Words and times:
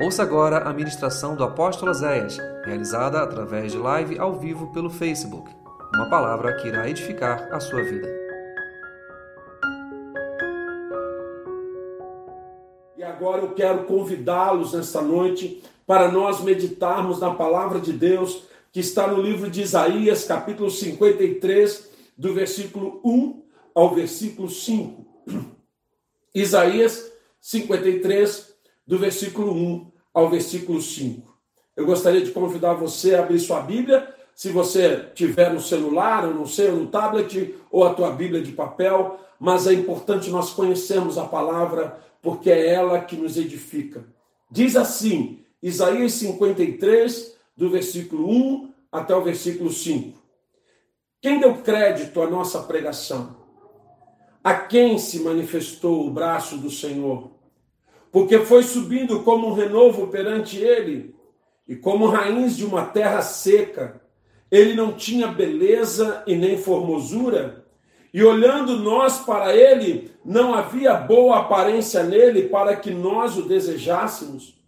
Ouça 0.00 0.24
agora 0.24 0.58
a 0.58 0.72
ministração 0.72 1.36
do 1.36 1.44
apóstolo 1.44 1.94
Zéias, 1.94 2.36
realizada 2.64 3.22
através 3.22 3.70
de 3.70 3.78
live 3.78 4.18
ao 4.18 4.34
vivo 4.34 4.72
pelo 4.72 4.90
Facebook. 4.90 5.48
Uma 5.94 6.10
palavra 6.10 6.56
que 6.56 6.66
irá 6.66 6.90
edificar 6.90 7.48
a 7.54 7.60
sua 7.60 7.80
vida. 7.80 8.08
E 12.96 13.04
agora 13.04 13.42
eu 13.42 13.54
quero 13.54 13.84
convidá-los 13.84 14.72
nesta 14.72 15.00
noite 15.00 15.62
para 15.86 16.10
nós 16.10 16.40
meditarmos 16.40 17.20
na 17.20 17.32
palavra 17.32 17.78
de 17.78 17.92
Deus 17.92 18.48
que 18.72 18.80
está 18.80 19.06
no 19.06 19.22
livro 19.22 19.48
de 19.48 19.62
Isaías, 19.62 20.24
capítulo 20.24 20.72
53, 20.72 21.88
do 22.18 22.34
versículo 22.34 23.00
1 23.04 23.44
ao 23.72 23.94
versículo 23.94 24.50
5. 24.50 25.06
Isaías 26.34 27.12
53, 27.40 28.53
do 28.86 28.98
versículo 28.98 29.52
1 29.52 29.92
ao 30.12 30.30
versículo 30.30 30.80
5. 30.80 31.34
Eu 31.76 31.86
gostaria 31.86 32.22
de 32.22 32.30
convidar 32.30 32.74
você 32.74 33.14
a 33.14 33.20
abrir 33.20 33.40
sua 33.40 33.60
Bíblia, 33.60 34.14
se 34.34 34.50
você 34.50 35.10
tiver 35.14 35.52
no 35.52 35.60
celular, 35.60 36.24
eu 36.24 36.34
não 36.34 36.46
sei, 36.46 36.68
ou 36.68 36.76
no 36.76 36.86
tablet, 36.88 37.54
ou 37.70 37.84
a 37.84 37.94
tua 37.94 38.10
Bíblia 38.10 38.42
de 38.42 38.52
papel, 38.52 39.20
mas 39.38 39.66
é 39.66 39.72
importante 39.72 40.30
nós 40.30 40.50
conhecermos 40.50 41.18
a 41.18 41.24
palavra, 41.24 42.00
porque 42.20 42.50
é 42.50 42.72
ela 42.74 43.00
que 43.00 43.16
nos 43.16 43.36
edifica. 43.36 44.04
Diz 44.50 44.74
assim, 44.76 45.40
Isaías 45.62 46.12
53, 46.14 47.36
do 47.56 47.70
versículo 47.70 48.28
1 48.28 48.72
até 48.90 49.14
o 49.14 49.22
versículo 49.22 49.70
5. 49.70 50.18
Quem 51.20 51.40
deu 51.40 51.54
crédito 51.58 52.20
à 52.20 52.28
nossa 52.28 52.62
pregação? 52.62 53.36
A 54.42 54.54
quem 54.54 54.98
se 54.98 55.20
manifestou 55.20 56.06
o 56.06 56.10
braço 56.10 56.58
do 56.58 56.70
Senhor? 56.70 57.30
Porque 58.14 58.38
foi 58.38 58.62
subindo 58.62 59.24
como 59.24 59.48
um 59.48 59.54
renovo 59.54 60.06
perante 60.06 60.56
ele, 60.56 61.16
e 61.66 61.74
como 61.74 62.06
raiz 62.06 62.56
de 62.56 62.64
uma 62.64 62.84
terra 62.84 63.20
seca. 63.22 64.00
Ele 64.48 64.74
não 64.74 64.92
tinha 64.92 65.26
beleza 65.26 66.22
e 66.24 66.36
nem 66.36 66.56
formosura, 66.56 67.66
e 68.12 68.22
olhando 68.22 68.78
nós 68.78 69.18
para 69.18 69.52
ele, 69.56 70.12
não 70.24 70.54
havia 70.54 70.94
boa 70.94 71.40
aparência 71.40 72.04
nele 72.04 72.42
para 72.42 72.76
que 72.76 72.92
nós 72.92 73.36
o 73.36 73.48
desejássemos. 73.48 74.62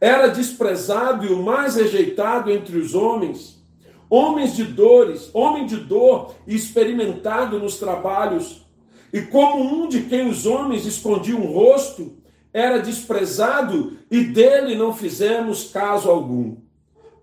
Era 0.00 0.28
desprezado 0.28 1.26
e 1.26 1.32
o 1.32 1.42
mais 1.42 1.74
rejeitado 1.74 2.48
entre 2.48 2.78
os 2.78 2.94
homens, 2.94 3.60
homens 4.08 4.54
de 4.54 4.62
dores, 4.62 5.34
homem 5.34 5.66
de 5.66 5.78
dor 5.78 6.32
e 6.46 6.54
experimentado 6.54 7.58
nos 7.58 7.76
trabalhos, 7.76 8.64
e 9.12 9.20
como 9.20 9.64
um 9.64 9.88
de 9.88 10.02
quem 10.02 10.28
os 10.28 10.46
homens 10.46 10.86
escondiam 10.86 11.40
o 11.40 11.52
rosto, 11.52 12.22
era 12.54 12.78
desprezado 12.78 13.98
e 14.08 14.22
dele 14.22 14.76
não 14.76 14.94
fizemos 14.94 15.64
caso 15.72 16.08
algum. 16.08 16.56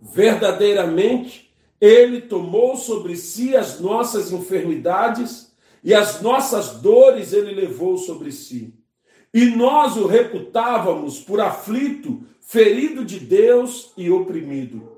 Verdadeiramente, 0.01 1.53
ele 1.79 2.19
tomou 2.19 2.75
sobre 2.75 3.15
si 3.15 3.55
as 3.55 3.79
nossas 3.79 4.33
enfermidades 4.33 5.53
e 5.81 5.93
as 5.93 6.21
nossas 6.21 6.81
dores 6.81 7.31
ele 7.31 7.55
levou 7.55 7.97
sobre 7.97 8.29
si. 8.33 8.75
E 9.33 9.45
nós 9.45 9.95
o 9.95 10.05
reputávamos 10.05 11.21
por 11.21 11.39
aflito, 11.39 12.23
ferido 12.41 13.05
de 13.05 13.17
Deus 13.17 13.93
e 13.95 14.11
oprimido. 14.11 14.97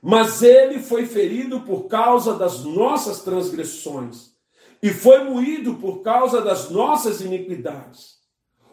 Mas 0.00 0.42
ele 0.42 0.78
foi 0.78 1.06
ferido 1.06 1.62
por 1.62 1.88
causa 1.88 2.34
das 2.34 2.62
nossas 2.62 3.22
transgressões 3.22 4.30
e 4.80 4.90
foi 4.90 5.24
moído 5.24 5.74
por 5.74 6.02
causa 6.02 6.40
das 6.40 6.70
nossas 6.70 7.20
iniquidades. 7.20 8.15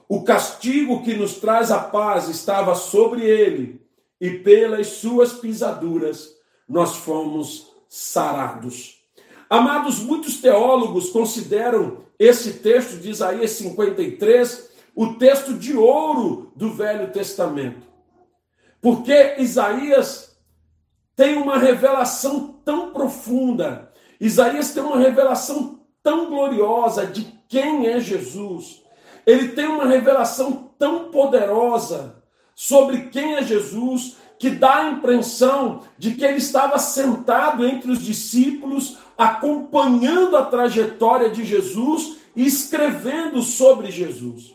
O 0.07 0.23
castigo 0.23 1.03
que 1.03 1.13
nos 1.13 1.35
traz 1.35 1.71
a 1.71 1.79
paz 1.79 2.27
estava 2.27 2.75
sobre 2.75 3.23
ele, 3.23 3.81
e 4.19 4.39
pelas 4.39 4.87
suas 4.87 5.33
pisaduras 5.33 6.29
nós 6.67 6.95
fomos 6.95 7.67
sarados. 7.89 9.01
Amados, 9.49 9.99
muitos 9.99 10.37
teólogos 10.37 11.09
consideram 11.09 12.03
esse 12.17 12.53
texto 12.53 12.99
de 12.99 13.09
Isaías 13.09 13.51
53 13.51 14.71
o 14.95 15.15
texto 15.15 15.53
de 15.53 15.75
ouro 15.75 16.51
do 16.55 16.71
Velho 16.71 17.11
Testamento. 17.11 17.85
Porque 18.81 19.35
Isaías 19.39 20.37
tem 21.15 21.35
uma 21.35 21.57
revelação 21.57 22.59
tão 22.63 22.91
profunda, 22.91 23.91
Isaías 24.19 24.73
tem 24.73 24.83
uma 24.83 24.99
revelação 24.99 25.79
tão 26.01 26.29
gloriosa 26.29 27.05
de 27.07 27.23
quem 27.47 27.87
é 27.87 27.99
Jesus 27.99 28.82
ele 29.25 29.49
tem 29.49 29.67
uma 29.67 29.85
revelação 29.85 30.71
tão 30.77 31.11
poderosa 31.11 32.23
sobre 32.55 33.09
quem 33.09 33.35
é 33.35 33.43
Jesus 33.43 34.17
que 34.37 34.49
dá 34.49 34.75
a 34.75 34.89
impressão 34.89 35.83
de 35.97 36.15
que 36.15 36.25
ele 36.25 36.37
estava 36.37 36.77
sentado 36.77 37.65
entre 37.65 37.89
os 37.91 37.99
discípulos, 38.03 38.97
acompanhando 39.17 40.35
a 40.35 40.45
trajetória 40.45 41.29
de 41.29 41.45
Jesus 41.45 42.17
e 42.35 42.45
escrevendo 42.45 43.41
sobre 43.41 43.89
Jesus. 43.89 44.53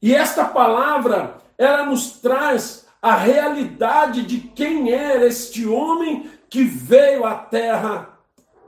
E 0.00 0.14
esta 0.14 0.44
palavra, 0.44 1.38
ela 1.56 1.86
nos 1.86 2.10
traz 2.20 2.86
a 3.00 3.14
realidade 3.14 4.24
de 4.24 4.40
quem 4.40 4.92
era 4.92 5.26
este 5.26 5.66
homem 5.66 6.28
que 6.50 6.62
veio 6.62 7.24
à 7.24 7.34
terra 7.34 8.18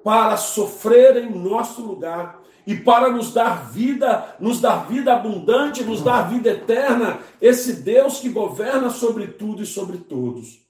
para 0.02 0.36
sofrer 0.36 1.16
em 1.16 1.30
nosso 1.30 1.82
lugar 1.82 2.43
e 2.66 2.74
para 2.74 3.10
nos 3.10 3.32
dar 3.32 3.70
vida, 3.70 4.36
nos 4.40 4.60
dar 4.60 4.86
vida 4.88 5.12
abundante, 5.12 5.84
nos 5.84 6.02
dar 6.02 6.30
vida 6.30 6.50
eterna, 6.50 7.18
esse 7.40 7.74
Deus 7.74 8.20
que 8.20 8.28
governa 8.28 8.90
sobre 8.90 9.26
tudo 9.26 9.62
e 9.62 9.66
sobre 9.66 9.98
todos. 9.98 10.64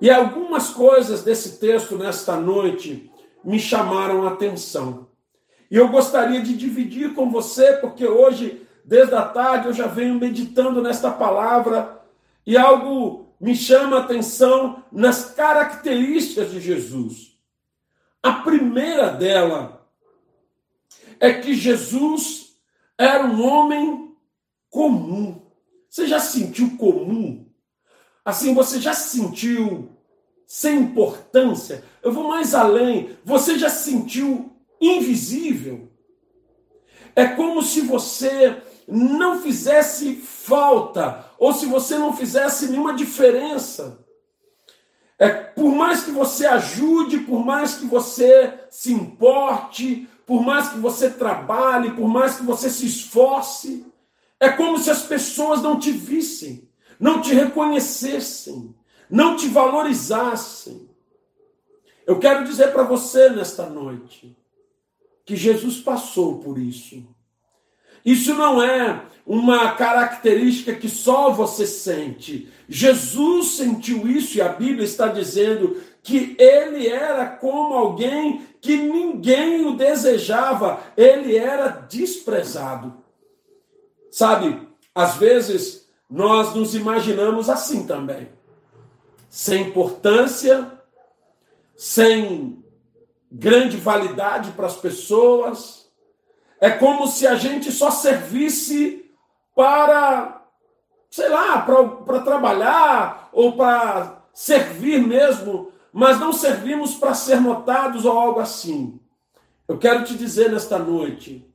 E 0.00 0.10
algumas 0.10 0.70
coisas 0.70 1.22
desse 1.22 1.58
texto 1.58 1.96
nesta 1.96 2.36
noite 2.36 3.10
me 3.44 3.58
chamaram 3.58 4.26
a 4.26 4.30
atenção. 4.30 5.08
E 5.70 5.76
eu 5.76 5.88
gostaria 5.88 6.40
de 6.40 6.56
dividir 6.56 7.14
com 7.14 7.30
você, 7.30 7.72
porque 7.74 8.06
hoje, 8.06 8.62
desde 8.84 9.14
a 9.14 9.22
tarde, 9.22 9.68
eu 9.68 9.72
já 9.72 9.86
venho 9.86 10.14
meditando 10.14 10.80
nesta 10.80 11.10
palavra 11.10 12.00
e 12.46 12.56
algo 12.56 13.34
me 13.40 13.56
chama 13.56 13.96
a 13.96 14.00
atenção 14.00 14.84
nas 14.92 15.34
características 15.34 16.52
de 16.52 16.60
Jesus. 16.60 17.36
A 18.22 18.32
primeira 18.32 19.08
dela 19.08 19.73
é 21.24 21.32
que 21.32 21.54
Jesus 21.54 22.54
era 22.98 23.24
um 23.24 23.42
homem 23.42 24.14
comum. 24.68 25.40
Você 25.88 26.06
já 26.06 26.20
sentiu 26.20 26.76
comum? 26.76 27.46
Assim, 28.22 28.52
você 28.52 28.78
já 28.78 28.92
sentiu 28.92 29.88
sem 30.46 30.80
importância? 30.80 31.82
Eu 32.02 32.12
vou 32.12 32.28
mais 32.28 32.54
além. 32.54 33.16
Você 33.24 33.58
já 33.58 33.70
sentiu 33.70 34.52
invisível? 34.78 35.90
É 37.16 37.24
como 37.24 37.62
se 37.62 37.80
você 37.80 38.60
não 38.86 39.40
fizesse 39.40 40.16
falta, 40.16 41.24
ou 41.38 41.54
se 41.54 41.64
você 41.64 41.96
não 41.96 42.14
fizesse 42.14 42.68
nenhuma 42.68 42.92
diferença. 42.92 44.04
É 45.18 45.30
por 45.30 45.74
mais 45.74 46.02
que 46.02 46.10
você 46.10 46.44
ajude, 46.44 47.20
por 47.20 47.42
mais 47.42 47.76
que 47.76 47.86
você 47.86 48.52
se 48.68 48.92
importe, 48.92 50.06
por 50.26 50.42
mais 50.42 50.68
que 50.68 50.78
você 50.78 51.10
trabalhe, 51.10 51.92
por 51.92 52.08
mais 52.08 52.36
que 52.36 52.42
você 52.42 52.70
se 52.70 52.86
esforce, 52.86 53.86
é 54.40 54.50
como 54.50 54.78
se 54.78 54.90
as 54.90 55.02
pessoas 55.02 55.62
não 55.62 55.78
te 55.78 55.90
vissem, 55.90 56.68
não 56.98 57.20
te 57.20 57.34
reconhecessem, 57.34 58.74
não 59.10 59.36
te 59.36 59.48
valorizassem. 59.48 60.88
Eu 62.06 62.18
quero 62.18 62.44
dizer 62.44 62.72
para 62.72 62.82
você 62.82 63.30
nesta 63.30 63.68
noite 63.68 64.36
que 65.24 65.36
Jesus 65.36 65.80
passou 65.80 66.38
por 66.40 66.58
isso. 66.58 67.06
Isso 68.04 68.34
não 68.34 68.62
é 68.62 69.02
uma 69.26 69.72
característica 69.72 70.74
que 70.74 70.88
só 70.88 71.30
você 71.30 71.66
sente. 71.66 72.48
Jesus 72.68 73.52
sentiu 73.56 74.06
isso 74.06 74.36
e 74.36 74.42
a 74.42 74.48
Bíblia 74.50 74.84
está 74.84 75.08
dizendo 75.08 75.80
que 76.02 76.36
ele 76.38 76.86
era 76.86 77.26
como 77.26 77.74
alguém 77.74 78.46
que 78.60 78.76
ninguém 78.76 79.64
o 79.66 79.76
desejava, 79.76 80.80
ele 80.96 81.36
era 81.36 81.68
desprezado. 81.68 82.94
Sabe, 84.10 84.68
às 84.94 85.16
vezes 85.16 85.88
nós 86.08 86.54
nos 86.54 86.74
imaginamos 86.74 87.48
assim 87.48 87.86
também, 87.86 88.28
sem 89.28 89.68
importância, 89.68 90.70
sem 91.74 92.62
grande 93.32 93.76
validade 93.76 94.52
para 94.52 94.66
as 94.66 94.76
pessoas. 94.76 95.83
É 96.60 96.70
como 96.70 97.06
se 97.06 97.26
a 97.26 97.34
gente 97.34 97.70
só 97.70 97.90
servisse 97.90 99.10
para, 99.54 100.42
sei 101.10 101.28
lá, 101.28 101.60
para 101.62 102.20
trabalhar 102.20 103.28
ou 103.32 103.52
para 103.52 104.22
servir 104.32 105.00
mesmo 105.06 105.72
mas 105.96 106.18
não 106.18 106.32
servimos 106.32 106.96
para 106.96 107.14
ser 107.14 107.40
notados 107.40 108.04
ou 108.04 108.18
algo 108.18 108.40
assim. 108.40 108.98
Eu 109.68 109.78
quero 109.78 110.02
te 110.02 110.16
dizer 110.16 110.50
nesta 110.50 110.76
noite 110.76 111.48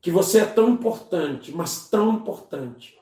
que 0.00 0.12
você 0.12 0.42
é 0.42 0.44
tão 0.44 0.68
importante, 0.68 1.50
mas 1.50 1.88
tão 1.88 2.12
importante, 2.12 2.96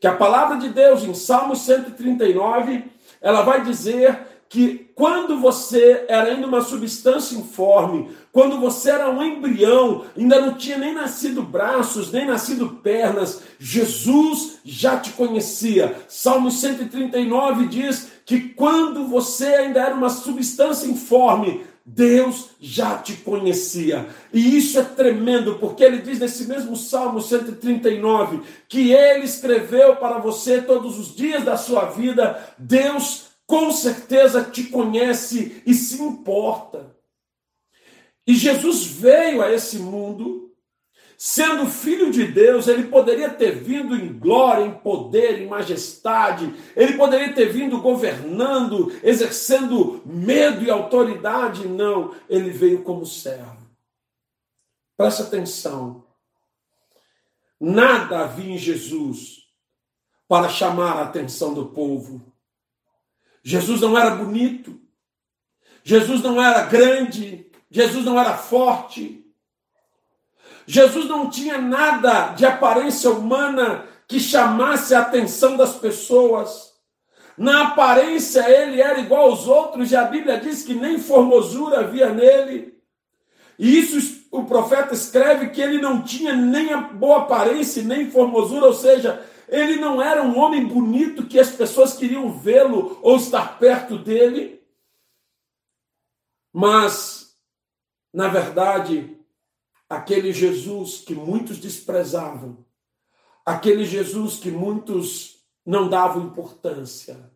que 0.00 0.08
a 0.08 0.16
palavra 0.16 0.56
de 0.56 0.70
Deus 0.70 1.04
em 1.04 1.14
Salmo 1.14 1.54
139, 1.54 2.90
ela 3.20 3.42
vai 3.42 3.62
dizer 3.62 4.31
que 4.52 4.90
quando 4.94 5.40
você 5.40 6.04
era 6.08 6.30
ainda 6.30 6.46
uma 6.46 6.60
substância 6.60 7.34
informe, 7.34 8.10
quando 8.30 8.60
você 8.60 8.90
era 8.90 9.08
um 9.08 9.22
embrião, 9.22 10.04
ainda 10.14 10.42
não 10.42 10.52
tinha 10.52 10.76
nem 10.76 10.92
nascido 10.92 11.42
braços, 11.42 12.12
nem 12.12 12.26
nascido 12.26 12.68
pernas, 12.82 13.40
Jesus 13.58 14.58
já 14.62 14.98
te 14.98 15.12
conhecia. 15.12 15.96
Salmo 16.06 16.50
139 16.50 17.66
diz 17.68 18.08
que 18.26 18.50
quando 18.50 19.06
você 19.06 19.46
ainda 19.46 19.80
era 19.80 19.94
uma 19.94 20.10
substância 20.10 20.86
informe, 20.86 21.64
Deus 21.84 22.50
já 22.60 22.98
te 22.98 23.14
conhecia. 23.14 24.06
E 24.34 24.58
isso 24.58 24.78
é 24.78 24.84
tremendo, 24.84 25.54
porque 25.54 25.82
ele 25.82 26.02
diz 26.02 26.18
nesse 26.18 26.44
mesmo 26.44 26.76
Salmo 26.76 27.22
139 27.22 28.42
que 28.68 28.92
ele 28.92 29.24
escreveu 29.24 29.96
para 29.96 30.18
você 30.18 30.60
todos 30.60 30.98
os 30.98 31.16
dias 31.16 31.42
da 31.42 31.56
sua 31.56 31.86
vida. 31.86 32.38
Deus 32.58 33.31
com 33.46 33.70
certeza 33.70 34.44
te 34.44 34.64
conhece 34.64 35.62
e 35.66 35.74
se 35.74 36.02
importa. 36.02 36.96
E 38.26 38.34
Jesus 38.34 38.84
veio 38.84 39.42
a 39.42 39.52
esse 39.52 39.78
mundo 39.78 40.42
Sendo 41.24 41.66
filho 41.66 42.10
de 42.10 42.26
Deus, 42.26 42.66
ele 42.66 42.88
poderia 42.88 43.30
ter 43.30 43.52
vindo 43.52 43.94
em 43.94 44.12
glória, 44.18 44.64
em 44.64 44.74
poder, 44.74 45.40
em 45.40 45.46
majestade, 45.46 46.52
ele 46.74 46.94
poderia 46.94 47.32
ter 47.32 47.46
vindo 47.46 47.80
governando, 47.80 48.92
exercendo 49.04 50.02
medo 50.04 50.64
e 50.64 50.68
autoridade. 50.68 51.68
Não, 51.68 52.12
ele 52.28 52.50
veio 52.50 52.82
como 52.82 53.06
servo. 53.06 53.56
Presta 54.96 55.22
atenção. 55.22 56.04
Nada 57.60 58.24
havia 58.24 58.54
em 58.54 58.58
Jesus 58.58 59.46
para 60.26 60.48
chamar 60.48 60.96
a 60.96 61.02
atenção 61.02 61.54
do 61.54 61.66
povo. 61.66 62.31
Jesus 63.42 63.80
não 63.80 63.98
era 63.98 64.10
bonito, 64.14 64.80
Jesus 65.82 66.22
não 66.22 66.42
era 66.42 66.62
grande, 66.62 67.50
Jesus 67.70 68.04
não 68.04 68.18
era 68.18 68.36
forte. 68.36 69.18
Jesus 70.66 71.06
não 71.06 71.28
tinha 71.28 71.58
nada 71.58 72.34
de 72.34 72.46
aparência 72.46 73.10
humana 73.10 73.84
que 74.06 74.20
chamasse 74.20 74.94
a 74.94 75.00
atenção 75.00 75.56
das 75.56 75.74
pessoas. 75.74 76.72
Na 77.36 77.68
aparência 77.68 78.48
ele 78.48 78.80
era 78.80 79.00
igual 79.00 79.30
aos 79.30 79.48
outros, 79.48 79.90
e 79.90 79.96
a 79.96 80.04
Bíblia 80.04 80.38
diz 80.38 80.62
que 80.62 80.74
nem 80.74 80.98
formosura 80.98 81.80
havia 81.80 82.10
nele. 82.10 82.78
E 83.58 83.78
isso 83.78 84.22
o 84.30 84.44
profeta 84.44 84.94
escreve 84.94 85.50
que 85.50 85.60
ele 85.60 85.78
não 85.78 86.02
tinha 86.02 86.34
nem 86.34 86.72
a 86.72 86.78
boa 86.78 87.18
aparência, 87.18 87.82
nem 87.82 88.10
formosura, 88.10 88.66
ou 88.66 88.74
seja, 88.74 89.24
ele 89.48 89.76
não 89.76 90.00
era 90.00 90.22
um 90.22 90.38
homem 90.38 90.66
bonito 90.66 91.26
que 91.26 91.38
as 91.38 91.50
pessoas 91.50 91.96
queriam 91.96 92.38
vê-lo 92.38 92.98
ou 93.02 93.16
estar 93.16 93.58
perto 93.58 93.98
dele. 93.98 94.62
Mas, 96.52 97.38
na 98.12 98.28
verdade, 98.28 99.18
aquele 99.88 100.32
Jesus 100.32 100.98
que 100.98 101.14
muitos 101.14 101.58
desprezavam, 101.58 102.64
aquele 103.44 103.84
Jesus 103.84 104.36
que 104.36 104.50
muitos 104.50 105.44
não 105.64 105.88
davam 105.88 106.24
importância, 106.24 107.30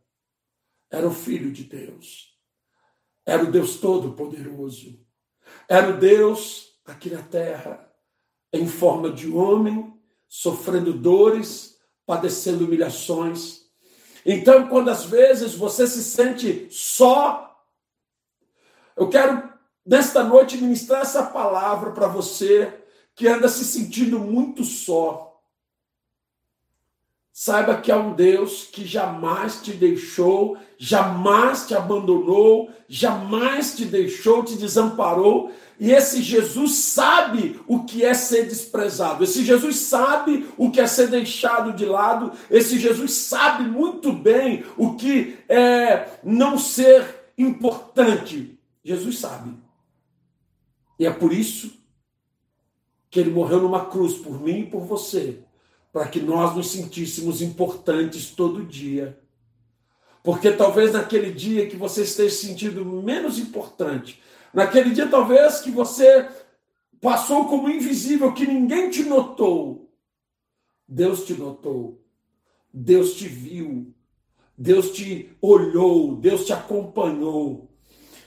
era 0.90 1.06
o 1.06 1.12
Filho 1.12 1.52
de 1.52 1.64
Deus, 1.64 2.38
era 3.24 3.42
o 3.42 3.50
Deus 3.50 3.78
Todo-Poderoso, 3.78 5.04
era 5.68 5.90
o 5.90 5.98
Deus 5.98 6.80
aqui 6.84 7.10
na 7.10 7.22
terra, 7.22 7.92
em 8.52 8.66
forma 8.66 9.10
de 9.10 9.28
homem, 9.28 9.94
sofrendo 10.28 10.92
dores, 10.92 11.75
padecendo 12.06 12.64
humilhações. 12.64 13.62
Então, 14.24 14.68
quando 14.68 14.88
às 14.88 15.04
vezes 15.04 15.54
você 15.54 15.86
se 15.86 16.02
sente 16.02 16.68
só, 16.70 17.64
eu 18.96 19.08
quero 19.08 19.52
nesta 19.84 20.24
noite 20.24 20.56
ministrar 20.56 21.02
essa 21.02 21.24
palavra 21.24 21.90
para 21.92 22.06
você 22.06 22.72
que 23.14 23.26
anda 23.26 23.48
se 23.48 23.64
sentindo 23.64 24.18
muito 24.18 24.64
só. 24.64 25.25
Saiba 27.38 27.76
que 27.76 27.92
há 27.92 27.98
um 27.98 28.14
Deus 28.14 28.66
que 28.72 28.86
jamais 28.86 29.60
te 29.60 29.74
deixou, 29.74 30.56
jamais 30.78 31.66
te 31.66 31.74
abandonou, 31.74 32.70
jamais 32.88 33.76
te 33.76 33.84
deixou, 33.84 34.42
te 34.42 34.56
desamparou. 34.56 35.52
E 35.78 35.92
esse 35.92 36.22
Jesus 36.22 36.76
sabe 36.76 37.60
o 37.68 37.84
que 37.84 38.02
é 38.02 38.14
ser 38.14 38.46
desprezado. 38.46 39.22
Esse 39.22 39.44
Jesus 39.44 39.76
sabe 39.76 40.48
o 40.56 40.70
que 40.70 40.80
é 40.80 40.86
ser 40.86 41.08
deixado 41.08 41.74
de 41.74 41.84
lado. 41.84 42.32
Esse 42.50 42.78
Jesus 42.78 43.12
sabe 43.12 43.64
muito 43.64 44.14
bem 44.14 44.64
o 44.74 44.94
que 44.94 45.36
é 45.46 46.08
não 46.24 46.58
ser 46.58 47.04
importante. 47.36 48.58
Jesus 48.82 49.18
sabe. 49.18 49.54
E 50.98 51.04
é 51.04 51.10
por 51.10 51.34
isso 51.34 51.70
que 53.10 53.20
ele 53.20 53.30
morreu 53.30 53.60
numa 53.60 53.84
cruz 53.84 54.14
por 54.14 54.40
mim 54.40 54.60
e 54.60 54.70
por 54.70 54.86
você, 54.86 55.44
para 55.96 56.08
que 56.08 56.20
nós 56.20 56.54
nos 56.54 56.72
sentíssemos 56.72 57.40
importantes 57.40 58.28
todo 58.28 58.66
dia. 58.66 59.18
Porque 60.22 60.50
talvez 60.50 60.92
naquele 60.92 61.32
dia 61.32 61.66
que 61.70 61.74
você 61.74 62.02
esteja 62.02 62.34
se 62.34 62.48
sentindo 62.48 62.84
menos 62.84 63.38
importante, 63.38 64.22
naquele 64.52 64.90
dia 64.90 65.08
talvez 65.08 65.60
que 65.60 65.70
você 65.70 66.28
passou 67.00 67.46
como 67.46 67.70
invisível, 67.70 68.34
que 68.34 68.46
ninguém 68.46 68.90
te 68.90 69.04
notou, 69.04 69.90
Deus 70.86 71.24
te 71.24 71.32
notou, 71.32 72.04
Deus 72.70 73.14
te 73.14 73.26
viu, 73.26 73.94
Deus 74.54 74.90
te 74.90 75.34
olhou, 75.40 76.14
Deus 76.14 76.44
te 76.44 76.52
acompanhou. 76.52 77.70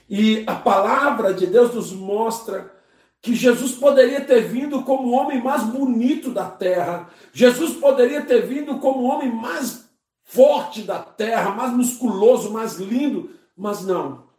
E 0.09 0.43
a 0.47 0.55
palavra 0.55 1.35
de 1.35 1.45
Deus 1.45 1.75
nos 1.75 1.91
mostra 1.91 2.78
que 3.21 3.35
Jesus 3.35 3.73
poderia 3.73 4.21
ter 4.21 4.41
vindo 4.41 4.83
como 4.83 5.09
o 5.09 5.11
homem 5.11 5.43
mais 5.43 5.63
bonito 5.63 6.31
da 6.31 6.49
terra. 6.49 7.09
Jesus 7.33 7.73
poderia 7.73 8.21
ter 8.21 8.45
vindo 8.45 8.79
como 8.79 9.01
o 9.01 9.05
homem 9.05 9.31
mais 9.31 9.89
forte 10.23 10.83
da 10.83 10.99
terra, 10.99 11.51
mais 11.51 11.73
musculoso, 11.73 12.51
mais 12.51 12.77
lindo, 12.77 13.31
mas 13.57 13.85
não. 13.85 14.29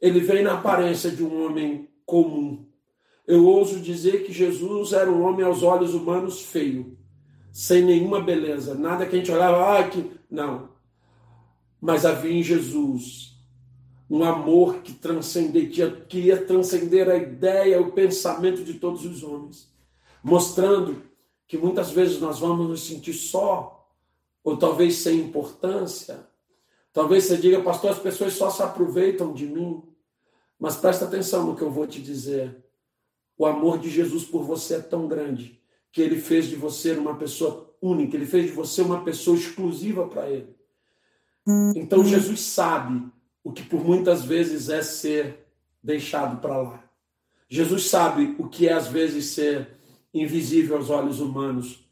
Ele 0.00 0.18
veio 0.18 0.42
na 0.42 0.54
aparência 0.54 1.10
de 1.10 1.22
um 1.22 1.44
homem 1.44 1.88
comum. 2.04 2.66
Eu 3.26 3.46
ouso 3.46 3.78
dizer 3.78 4.24
que 4.24 4.32
Jesus 4.32 4.92
era 4.92 5.10
um 5.10 5.22
homem 5.22 5.44
aos 5.44 5.62
olhos 5.62 5.94
humanos 5.94 6.42
feio, 6.42 6.98
sem 7.52 7.84
nenhuma 7.84 8.20
beleza, 8.20 8.74
nada 8.74 9.06
que 9.06 9.14
a 9.14 9.18
gente 9.18 9.30
olhava, 9.30 9.78
ah, 9.78 9.88
que 9.88 10.10
não. 10.28 10.70
Mas 11.80 12.04
havia 12.04 12.32
em 12.32 12.42
Jesus 12.42 13.29
um 14.10 14.24
amor 14.24 14.82
que 14.82 14.92
transcendia, 14.92 15.88
queria 16.08 16.44
transcender 16.44 17.08
a 17.08 17.16
ideia, 17.16 17.80
o 17.80 17.92
pensamento 17.92 18.64
de 18.64 18.74
todos 18.74 19.06
os 19.06 19.22
homens, 19.22 19.72
mostrando 20.20 21.00
que 21.46 21.56
muitas 21.56 21.92
vezes 21.92 22.20
nós 22.20 22.40
vamos 22.40 22.68
nos 22.68 22.82
sentir 22.82 23.12
só, 23.14 23.88
ou 24.42 24.56
talvez 24.56 24.96
sem 24.96 25.20
importância. 25.20 26.26
Talvez 26.92 27.24
você 27.24 27.36
diga, 27.36 27.62
pastor, 27.62 27.90
as 27.92 27.98
pessoas 28.00 28.32
só 28.32 28.50
se 28.50 28.62
aproveitam 28.62 29.32
de 29.32 29.46
mim. 29.46 29.82
Mas 30.58 30.76
presta 30.76 31.04
atenção 31.04 31.46
no 31.46 31.54
que 31.54 31.62
eu 31.62 31.70
vou 31.70 31.86
te 31.86 32.00
dizer. 32.00 32.64
O 33.38 33.46
amor 33.46 33.78
de 33.78 33.88
Jesus 33.88 34.24
por 34.24 34.42
você 34.42 34.74
é 34.74 34.80
tão 34.80 35.06
grande 35.06 35.60
que 35.92 36.02
ele 36.02 36.20
fez 36.20 36.46
de 36.46 36.56
você 36.56 36.92
uma 36.92 37.16
pessoa 37.16 37.74
única, 37.80 38.16
ele 38.16 38.26
fez 38.26 38.46
de 38.46 38.52
você 38.52 38.82
uma 38.82 39.04
pessoa 39.04 39.36
exclusiva 39.36 40.06
para 40.06 40.28
ele. 40.28 40.54
Então 41.74 42.04
Jesus 42.04 42.40
sabe 42.40 43.10
o 43.42 43.52
que 43.52 43.62
por 43.62 43.84
muitas 43.84 44.24
vezes 44.24 44.68
é 44.68 44.82
ser 44.82 45.46
deixado 45.82 46.40
para 46.40 46.56
lá. 46.56 46.84
Jesus 47.48 47.88
sabe 47.88 48.36
o 48.38 48.48
que 48.48 48.68
é 48.68 48.72
às 48.72 48.88
vezes 48.88 49.26
ser 49.26 49.68
invisível 50.12 50.76
aos 50.76 50.90
olhos 50.90 51.20
humanos, 51.20 51.84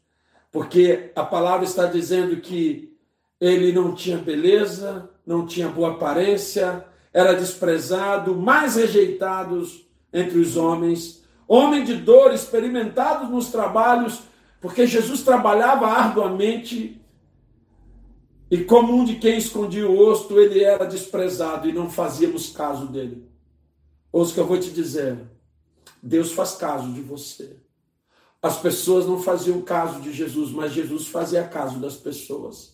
porque 0.51 1.11
a 1.15 1.23
palavra 1.23 1.65
está 1.65 1.85
dizendo 1.85 2.37
que 2.37 2.97
ele 3.39 3.71
não 3.71 3.93
tinha 3.93 4.17
beleza, 4.17 5.09
não 5.25 5.45
tinha 5.45 5.69
boa 5.69 5.91
aparência, 5.91 6.85
era 7.13 7.33
desprezado, 7.33 8.35
mais 8.35 8.75
rejeitados 8.75 9.85
entre 10.11 10.37
os 10.37 10.57
homens, 10.57 11.23
homem 11.47 11.83
de 11.83 11.95
dor, 11.95 12.33
experimentado 12.33 13.27
nos 13.27 13.49
trabalhos, 13.49 14.21
porque 14.61 14.85
Jesus 14.85 15.21
trabalhava 15.21 15.87
arduamente 15.87 16.98
e 18.51 18.63
como 18.63 18.95
um 18.95 19.05
de 19.05 19.15
quem 19.15 19.37
escondia 19.37 19.87
o 19.87 19.95
rosto, 19.95 20.39
ele 20.39 20.63
era 20.63 20.85
desprezado 20.85 21.69
e 21.69 21.73
não 21.73 21.89
fazíamos 21.89 22.49
caso 22.49 22.87
dele. 22.87 23.29
Ouça 24.11 24.33
que 24.33 24.39
eu 24.39 24.47
vou 24.47 24.59
te 24.59 24.71
dizer. 24.71 25.19
Deus 26.01 26.31
faz 26.31 26.53
caso 26.55 26.91
de 26.91 27.01
você. 27.01 27.57
As 28.41 28.57
pessoas 28.57 29.05
não 29.05 29.21
faziam 29.21 29.61
caso 29.61 29.99
de 30.01 30.11
Jesus, 30.11 30.51
mas 30.51 30.71
Jesus 30.71 31.07
fazia 31.07 31.43
caso 31.43 31.77
das 31.77 31.95
pessoas. 31.95 32.73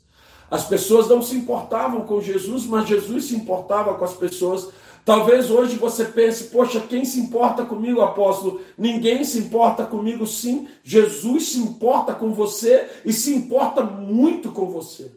As 0.50 0.65
pessoas 0.65 1.10
não 1.10 1.22
se 1.22 1.36
importavam 1.36 2.05
com 2.05 2.22
Jesus, 2.22 2.65
mas 2.65 2.88
Jesus 2.88 3.25
se 3.25 3.36
importava 3.36 3.96
com 3.96 4.05
as 4.05 4.13
pessoas. 4.13 4.70
Talvez 5.03 5.51
hoje 5.51 5.75
você 5.75 6.05
pense, 6.05 6.46
poxa, 6.46 6.79
quem 6.79 7.03
se 7.03 7.20
importa 7.20 7.65
comigo, 7.65 8.00
apóstolo? 8.00 8.62
Ninguém 8.77 9.25
se 9.25 9.39
importa 9.39 9.86
comigo, 9.86 10.25
sim. 10.25 10.70
Jesus 10.84 11.50
se 11.50 11.60
importa 11.60 12.13
com 12.13 12.32
você 12.32 12.88
e 13.03 13.12
se 13.12 13.34
importa 13.34 13.84
muito 13.84 14.51
com 14.51 14.70
você. 14.70 15.12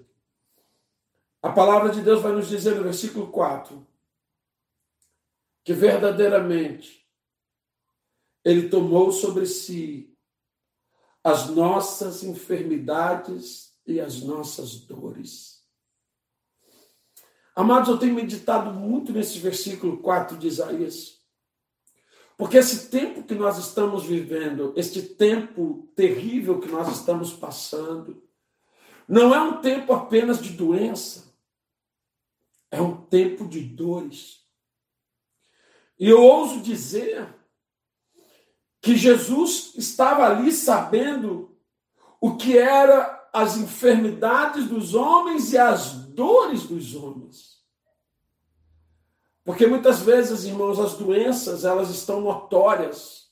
A 1.43 1.51
palavra 1.51 1.91
de 1.91 2.01
Deus 2.01 2.21
vai 2.21 2.33
nos 2.33 2.49
dizer 2.49 2.75
no 2.75 2.83
versículo 2.83 3.29
4 3.29 3.87
que 5.65 5.73
verdadeiramente 5.73 7.07
Ele 8.45 8.69
tomou 8.69 9.13
sobre 9.13 9.47
si 9.47 10.17
as 11.23 11.49
nossas 11.51 12.23
enfermidades 12.23 13.75
e 13.87 14.01
as 14.01 14.23
nossas 14.23 14.77
dores 14.77 15.59
Amados, 17.59 17.89
eu 17.89 17.99
tenho 17.99 18.15
meditado 18.15 18.71
muito 18.71 19.13
nesse 19.13 19.41
versículo 19.41 19.97
4 19.97 20.37
de 20.37 20.47
Isaías. 20.47 21.19
Porque 22.37 22.57
esse 22.57 22.89
tempo 22.89 23.25
que 23.25 23.35
nós 23.35 23.59
estamos 23.59 24.05
vivendo, 24.05 24.73
este 24.77 25.03
tempo 25.03 25.91
terrível 25.97 26.61
que 26.61 26.69
nós 26.69 26.87
estamos 26.97 27.33
passando, 27.33 28.23
não 29.09 29.35
é 29.35 29.41
um 29.41 29.61
tempo 29.61 29.93
apenas 29.93 30.41
de 30.41 30.51
doença, 30.51 31.28
é 32.71 32.81
um 32.81 32.97
tempo 33.07 33.47
de 33.47 33.61
dores. 33.61 34.47
E 35.99 36.09
eu 36.09 36.23
ouso 36.23 36.61
dizer 36.61 37.35
que 38.81 38.97
Jesus 38.97 39.73
estava 39.77 40.27
ali 40.27 40.53
sabendo 40.53 41.57
o 42.21 42.37
que 42.37 42.57
era 42.57 43.29
as 43.33 43.57
enfermidades 43.57 44.69
dos 44.69 44.95
homens 44.95 45.53
e 45.53 45.59
as 45.59 45.93
dores 45.93 46.65
dos 46.65 46.95
homens. 46.95 47.59
Porque 49.45 49.67
muitas 49.67 50.03
vezes, 50.03 50.45
irmãos, 50.45 50.79
as 50.79 50.95
doenças, 50.95 51.65
elas 51.65 51.91
estão 51.91 52.21
notórias. 52.21 53.31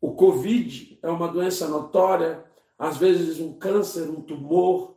O 0.00 0.14
Covid 0.14 0.98
é 1.02 1.10
uma 1.10 1.28
doença 1.28 1.66
notória, 1.66 2.44
às 2.78 2.96
vezes 2.96 3.40
um 3.40 3.58
câncer, 3.58 4.08
um 4.08 4.20
tumor, 4.20 4.95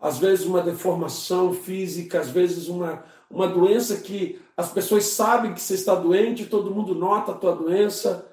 às 0.00 0.18
vezes 0.18 0.44
uma 0.44 0.62
deformação 0.62 1.52
física, 1.52 2.20
às 2.20 2.30
vezes 2.30 2.68
uma, 2.68 3.04
uma 3.30 3.48
doença 3.48 3.96
que 3.96 4.40
as 4.56 4.70
pessoas 4.72 5.04
sabem 5.06 5.54
que 5.54 5.60
você 5.60 5.74
está 5.74 5.94
doente, 5.94 6.46
todo 6.46 6.74
mundo 6.74 6.94
nota 6.94 7.32
a 7.32 7.36
tua 7.36 7.54
doença, 7.54 8.30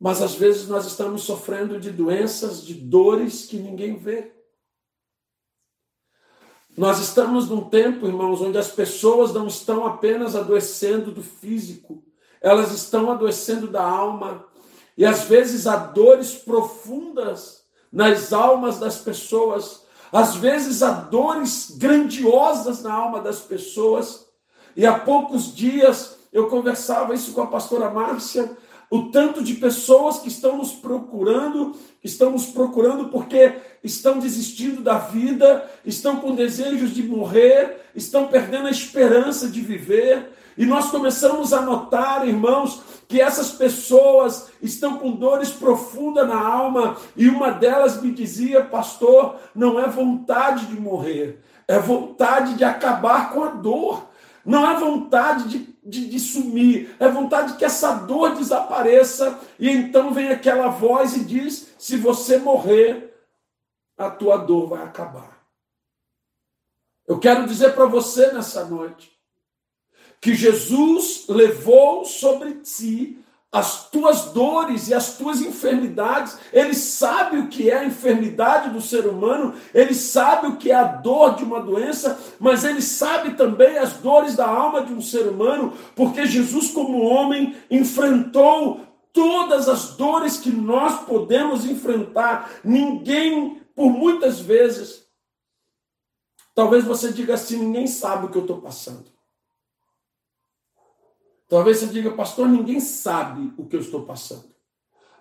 mas 0.00 0.20
às 0.20 0.34
vezes 0.34 0.68
nós 0.68 0.84
estamos 0.84 1.22
sofrendo 1.22 1.78
de 1.78 1.90
doenças, 1.90 2.64
de 2.64 2.74
dores 2.74 3.46
que 3.46 3.56
ninguém 3.56 3.96
vê. 3.96 4.32
Nós 6.76 6.98
estamos 6.98 7.48
num 7.48 7.68
tempo, 7.68 8.06
irmãos, 8.06 8.40
onde 8.40 8.56
as 8.56 8.68
pessoas 8.68 9.32
não 9.32 9.46
estão 9.46 9.86
apenas 9.86 10.34
adoecendo 10.34 11.12
do 11.12 11.22
físico, 11.22 12.02
elas 12.40 12.72
estão 12.72 13.10
adoecendo 13.10 13.68
da 13.68 13.84
alma. 13.84 14.44
E 14.96 15.04
às 15.04 15.24
vezes 15.24 15.66
há 15.66 15.76
dores 15.76 16.34
profundas 16.34 17.64
nas 17.92 18.32
almas 18.32 18.78
das 18.78 18.98
pessoas, 18.98 19.81
às 20.12 20.36
vezes 20.36 20.82
há 20.82 20.90
dores 20.90 21.74
grandiosas 21.76 22.82
na 22.82 22.92
alma 22.92 23.20
das 23.20 23.40
pessoas. 23.40 24.26
E 24.76 24.84
há 24.84 24.98
poucos 24.98 25.54
dias 25.54 26.18
eu 26.30 26.48
conversava 26.48 27.14
isso 27.14 27.32
com 27.32 27.40
a 27.40 27.46
pastora 27.46 27.90
Márcia, 27.90 28.56
o 28.90 29.10
tanto 29.10 29.42
de 29.42 29.54
pessoas 29.54 30.18
que 30.18 30.28
estão 30.28 30.58
nos 30.58 30.72
procurando, 30.72 31.74
estão 32.04 32.30
nos 32.30 32.46
procurando 32.46 33.08
porque 33.08 33.54
estão 33.82 34.18
desistindo 34.18 34.82
da 34.82 34.98
vida, 34.98 35.66
estão 35.84 36.16
com 36.16 36.34
desejos 36.34 36.94
de 36.94 37.02
morrer, 37.02 37.86
estão 37.94 38.28
perdendo 38.28 38.66
a 38.66 38.70
esperança 38.70 39.48
de 39.48 39.62
viver. 39.62 40.30
E 40.56 40.66
nós 40.66 40.90
começamos 40.90 41.52
a 41.52 41.62
notar, 41.62 42.26
irmãos, 42.26 42.82
que 43.08 43.20
essas 43.20 43.50
pessoas 43.50 44.50
estão 44.60 44.98
com 44.98 45.12
dores 45.12 45.50
profundas 45.50 46.26
na 46.26 46.38
alma, 46.38 46.96
e 47.16 47.28
uma 47.28 47.50
delas 47.50 48.00
me 48.00 48.10
dizia, 48.10 48.64
pastor, 48.64 49.36
não 49.54 49.78
é 49.78 49.88
vontade 49.88 50.66
de 50.66 50.78
morrer, 50.80 51.42
é 51.66 51.78
vontade 51.78 52.54
de 52.54 52.64
acabar 52.64 53.32
com 53.32 53.44
a 53.44 53.48
dor. 53.48 54.10
Não 54.44 54.68
é 54.68 54.76
vontade 54.76 55.48
de, 55.48 55.78
de, 55.84 56.08
de, 56.08 56.18
sumir, 56.18 56.96
é 56.98 57.08
vontade 57.08 57.56
que 57.56 57.64
essa 57.64 57.94
dor 57.94 58.34
desapareça. 58.34 59.38
E 59.56 59.70
então 59.70 60.12
vem 60.12 60.30
aquela 60.30 60.66
voz 60.66 61.16
e 61.16 61.24
diz: 61.24 61.72
se 61.78 61.96
você 61.96 62.38
morrer, 62.38 63.14
a 63.96 64.10
tua 64.10 64.36
dor 64.38 64.66
vai 64.66 64.82
acabar. 64.82 65.46
Eu 67.06 67.20
quero 67.20 67.46
dizer 67.46 67.72
para 67.72 67.86
você 67.86 68.32
nessa 68.32 68.64
noite 68.64 69.12
que 70.22 70.36
Jesus 70.36 71.24
levou 71.28 72.04
sobre 72.04 72.60
si 72.62 73.18
as 73.50 73.90
tuas 73.90 74.26
dores 74.26 74.88
e 74.88 74.94
as 74.94 75.18
tuas 75.18 75.42
enfermidades. 75.42 76.38
Ele 76.52 76.72
sabe 76.72 77.38
o 77.38 77.48
que 77.48 77.68
é 77.68 77.78
a 77.78 77.84
enfermidade 77.84 78.70
do 78.70 78.80
ser 78.80 79.06
humano, 79.06 79.54
ele 79.74 79.92
sabe 79.92 80.46
o 80.46 80.56
que 80.56 80.70
é 80.70 80.76
a 80.76 80.84
dor 80.84 81.34
de 81.34 81.42
uma 81.42 81.60
doença, 81.60 82.18
mas 82.38 82.64
ele 82.64 82.80
sabe 82.80 83.34
também 83.34 83.76
as 83.76 83.94
dores 83.94 84.36
da 84.36 84.46
alma 84.46 84.82
de 84.82 84.92
um 84.92 85.02
ser 85.02 85.26
humano, 85.26 85.76
porque 85.96 86.24
Jesus, 86.24 86.70
como 86.70 87.02
homem, 87.02 87.56
enfrentou 87.68 88.80
todas 89.12 89.68
as 89.68 89.96
dores 89.96 90.38
que 90.38 90.50
nós 90.50 91.04
podemos 91.04 91.66
enfrentar. 91.66 92.48
Ninguém, 92.62 93.60
por 93.74 93.90
muitas 93.90 94.38
vezes, 94.38 95.04
talvez 96.54 96.84
você 96.84 97.12
diga 97.12 97.34
assim: 97.34 97.58
ninguém 97.58 97.88
sabe 97.88 98.26
o 98.26 98.28
que 98.30 98.38
eu 98.38 98.42
estou 98.42 98.62
passando. 98.62 99.11
Talvez 101.52 101.80
você 101.80 101.86
diga, 101.88 102.12
pastor, 102.12 102.48
ninguém 102.48 102.80
sabe 102.80 103.52
o 103.58 103.66
que 103.66 103.76
eu 103.76 103.80
estou 103.80 104.04
passando. 104.04 104.46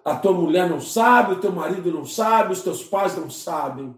A 0.06 0.16
tua 0.16 0.32
mulher 0.32 0.70
não 0.70 0.80
sabe, 0.80 1.34
o 1.34 1.40
teu 1.42 1.52
marido 1.52 1.92
não 1.92 2.06
sabe, 2.06 2.54
os 2.54 2.62
teus 2.62 2.82
pais 2.82 3.18
não 3.18 3.30
sabem. 3.30 3.94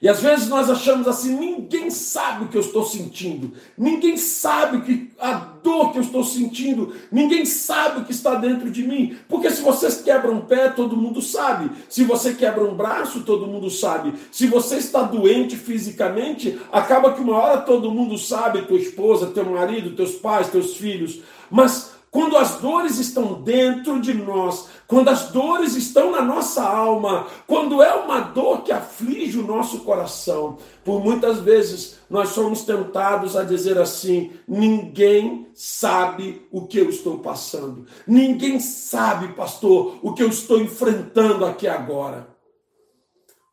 E 0.00 0.08
às 0.08 0.22
vezes 0.22 0.48
nós 0.48 0.70
achamos 0.70 1.06
assim: 1.06 1.36
ninguém 1.36 1.90
sabe 1.90 2.44
o 2.44 2.48
que 2.48 2.56
eu 2.56 2.62
estou 2.62 2.82
sentindo, 2.86 3.52
ninguém 3.76 4.16
sabe 4.16 4.80
que 4.80 5.10
a 5.18 5.34
dor 5.34 5.92
que 5.92 5.98
eu 5.98 6.02
estou 6.02 6.24
sentindo, 6.24 6.94
ninguém 7.12 7.44
sabe 7.44 8.00
o 8.00 8.04
que 8.06 8.12
está 8.12 8.36
dentro 8.36 8.70
de 8.70 8.82
mim. 8.82 9.18
Porque 9.28 9.50
se 9.50 9.60
você 9.60 10.02
quebra 10.02 10.30
um 10.30 10.40
pé, 10.40 10.70
todo 10.70 10.96
mundo 10.96 11.20
sabe. 11.20 11.70
Se 11.90 12.04
você 12.04 12.32
quebra 12.32 12.64
um 12.64 12.74
braço, 12.74 13.22
todo 13.22 13.46
mundo 13.46 13.68
sabe. 13.68 14.14
Se 14.32 14.46
você 14.46 14.76
está 14.76 15.02
doente 15.02 15.56
fisicamente, 15.56 16.58
acaba 16.72 17.12
que 17.12 17.20
uma 17.20 17.36
hora 17.36 17.60
todo 17.60 17.90
mundo 17.90 18.16
sabe: 18.16 18.62
tua 18.62 18.78
esposa, 18.78 19.26
teu 19.26 19.44
marido, 19.44 19.94
teus 19.94 20.12
pais, 20.12 20.48
teus 20.48 20.74
filhos. 20.74 21.20
Mas 21.50 21.90
quando 22.10 22.36
as 22.36 22.56
dores 22.56 22.98
estão 22.98 23.40
dentro 23.40 24.00
de 24.00 24.12
nós, 24.12 24.68
quando 24.88 25.08
as 25.08 25.30
dores 25.30 25.76
estão 25.76 26.10
na 26.10 26.20
nossa 26.20 26.60
alma, 26.60 27.28
quando 27.46 27.80
é 27.80 27.94
uma 27.94 28.20
dor 28.20 28.64
que 28.64 28.72
aflige 28.72 29.38
o 29.38 29.46
nosso 29.46 29.80
coração, 29.84 30.58
por 30.84 31.00
muitas 31.00 31.38
vezes 31.38 32.00
nós 32.10 32.30
somos 32.30 32.64
tentados 32.64 33.36
a 33.36 33.44
dizer 33.44 33.78
assim: 33.78 34.32
ninguém 34.46 35.46
sabe 35.54 36.48
o 36.50 36.66
que 36.66 36.78
eu 36.78 36.90
estou 36.90 37.20
passando, 37.20 37.86
ninguém 38.04 38.58
sabe, 38.58 39.28
pastor, 39.34 39.98
o 40.02 40.12
que 40.12 40.22
eu 40.24 40.28
estou 40.28 40.60
enfrentando 40.60 41.44
aqui 41.44 41.68
agora. 41.68 42.28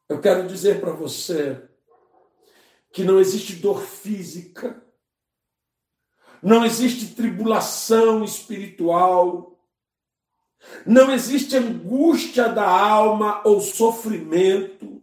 Eu 0.09 0.19
quero 0.19 0.47
dizer 0.47 0.79
para 0.79 0.91
você 0.91 1.61
que 2.91 3.03
não 3.03 3.19
existe 3.19 3.57
dor 3.57 3.81
física 3.81 4.87
não 6.41 6.65
existe 6.65 7.15
tribulação 7.15 8.24
espiritual, 8.24 9.58
não 10.86 11.12
existe 11.12 11.56
angústia 11.56 12.50
da 12.50 12.67
alma 12.67 13.41
ou 13.46 13.62
sofrimento, 13.62 15.01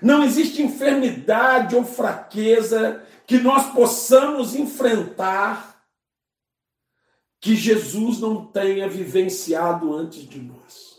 não 0.00 0.22
existe 0.22 0.62
enfermidade 0.62 1.74
ou 1.74 1.84
fraqueza 1.84 3.04
que 3.26 3.38
nós 3.38 3.72
possamos 3.72 4.54
enfrentar 4.54 5.84
que 7.40 7.54
Jesus 7.54 8.20
não 8.20 8.44
tenha 8.44 8.88
vivenciado 8.88 9.94
antes 9.94 10.28
de 10.28 10.40
nós. 10.40 10.98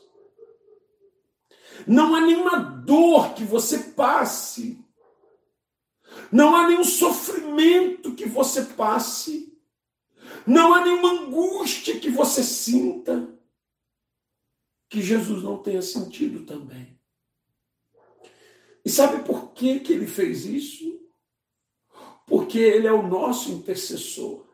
Não 1.88 2.14
há 2.16 2.22
nenhuma 2.22 2.60
dor 2.60 3.34
que 3.34 3.44
você 3.44 3.80
passe 3.80 4.84
não 6.32 6.56
há 6.56 6.68
nenhum 6.68 6.84
sofrimento 6.84 8.14
que 8.14 8.26
você 8.26 8.64
passe. 8.64 9.58
Não 10.46 10.74
há 10.74 10.84
nenhuma 10.84 11.12
angústia 11.12 12.00
que 12.00 12.10
você 12.10 12.44
sinta 12.44 13.28
que 14.88 15.02
Jesus 15.02 15.44
não 15.44 15.58
tenha 15.58 15.82
sentido 15.82 16.46
também. 16.46 17.00
E 18.84 18.90
sabe 18.90 19.24
por 19.24 19.52
que, 19.52 19.80
que 19.80 19.94
ele 19.94 20.08
fez 20.08 20.46
isso? 20.46 21.00
Porque 22.26 22.58
ele 22.58 22.88
é 22.88 22.92
o 22.92 23.08
nosso 23.08 23.52
intercessor. 23.52 24.46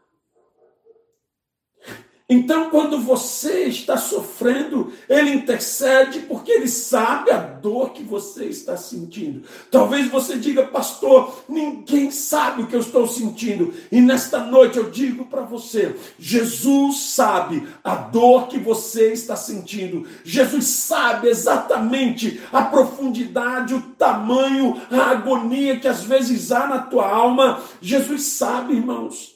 Então, 2.27 2.69
quando 2.69 2.99
você 2.99 3.65
está 3.65 3.97
sofrendo, 4.45 4.93
ele 5.09 5.31
intercede 5.31 6.19
porque 6.21 6.51
ele 6.51 6.67
sabe 6.67 7.31
a 7.31 7.39
dor 7.39 7.91
que 7.91 8.03
você 8.03 8.45
está 8.45 8.77
sentindo. 8.77 9.47
Talvez 9.71 10.09
você 10.09 10.37
diga, 10.37 10.67
pastor, 10.67 11.43
ninguém 11.49 12.11
sabe 12.11 12.61
o 12.61 12.67
que 12.67 12.75
eu 12.75 12.79
estou 12.79 13.07
sentindo. 13.07 13.73
E 13.91 13.99
nesta 13.99 14.39
noite 14.39 14.77
eu 14.77 14.89
digo 14.89 15.25
para 15.25 15.41
você: 15.41 15.95
Jesus 16.19 16.99
sabe 16.99 17.67
a 17.83 17.95
dor 17.95 18.47
que 18.47 18.59
você 18.59 19.11
está 19.13 19.35
sentindo. 19.35 20.07
Jesus 20.23 20.65
sabe 20.65 21.27
exatamente 21.27 22.41
a 22.51 22.61
profundidade, 22.63 23.73
o 23.73 23.81
tamanho, 23.81 24.79
a 24.91 25.11
agonia 25.11 25.79
que 25.79 25.87
às 25.87 26.03
vezes 26.03 26.51
há 26.51 26.67
na 26.67 26.79
tua 26.79 27.09
alma. 27.09 27.63
Jesus 27.81 28.23
sabe, 28.23 28.75
irmãos. 28.75 29.33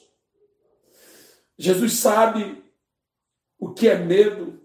Jesus 1.58 1.94
sabe 1.94 2.62
o 3.58 3.74
que 3.74 3.86
é 3.86 3.98
medo 3.98 4.59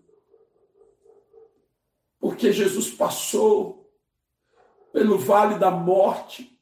porque 2.26 2.52
Jesus 2.52 2.90
passou 2.90 3.88
pelo 4.92 5.16
vale 5.16 5.60
da 5.60 5.70
morte 5.70 6.60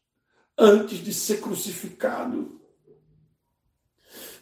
antes 0.58 0.98
de 0.98 1.14
ser 1.14 1.40
crucificado. 1.40 2.60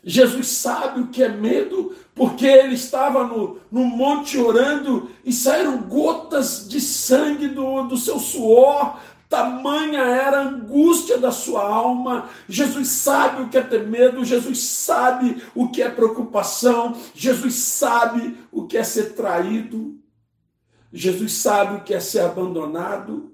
Jesus 0.03 0.47
sabe 0.47 1.01
o 1.01 1.09
que 1.09 1.21
é 1.21 1.29
medo, 1.29 1.95
porque 2.15 2.47
ele 2.47 2.73
estava 2.73 3.23
no, 3.23 3.61
no 3.71 3.83
monte 3.83 4.39
orando 4.39 5.11
e 5.23 5.31
saíram 5.31 5.83
gotas 5.83 6.67
de 6.67 6.81
sangue 6.81 7.49
do, 7.49 7.83
do 7.83 7.97
seu 7.97 8.17
suor, 8.17 8.99
tamanha 9.29 10.01
era 10.01 10.39
a 10.39 10.47
angústia 10.47 11.19
da 11.19 11.31
sua 11.31 11.63
alma. 11.63 12.31
Jesus 12.49 12.87
sabe 12.87 13.43
o 13.43 13.49
que 13.49 13.59
é 13.59 13.61
ter 13.61 13.85
medo, 13.85 14.25
Jesus 14.25 14.63
sabe 14.63 15.39
o 15.53 15.69
que 15.69 15.83
é 15.83 15.89
preocupação, 15.89 16.97
Jesus 17.13 17.53
sabe 17.53 18.35
o 18.51 18.65
que 18.65 18.75
é 18.75 18.83
ser 18.83 19.13
traído. 19.13 20.00
Jesus 20.91 21.33
sabe 21.33 21.77
o 21.77 21.81
que 21.81 21.93
é 21.93 21.99
ser 21.99 22.19
abandonado, 22.19 23.31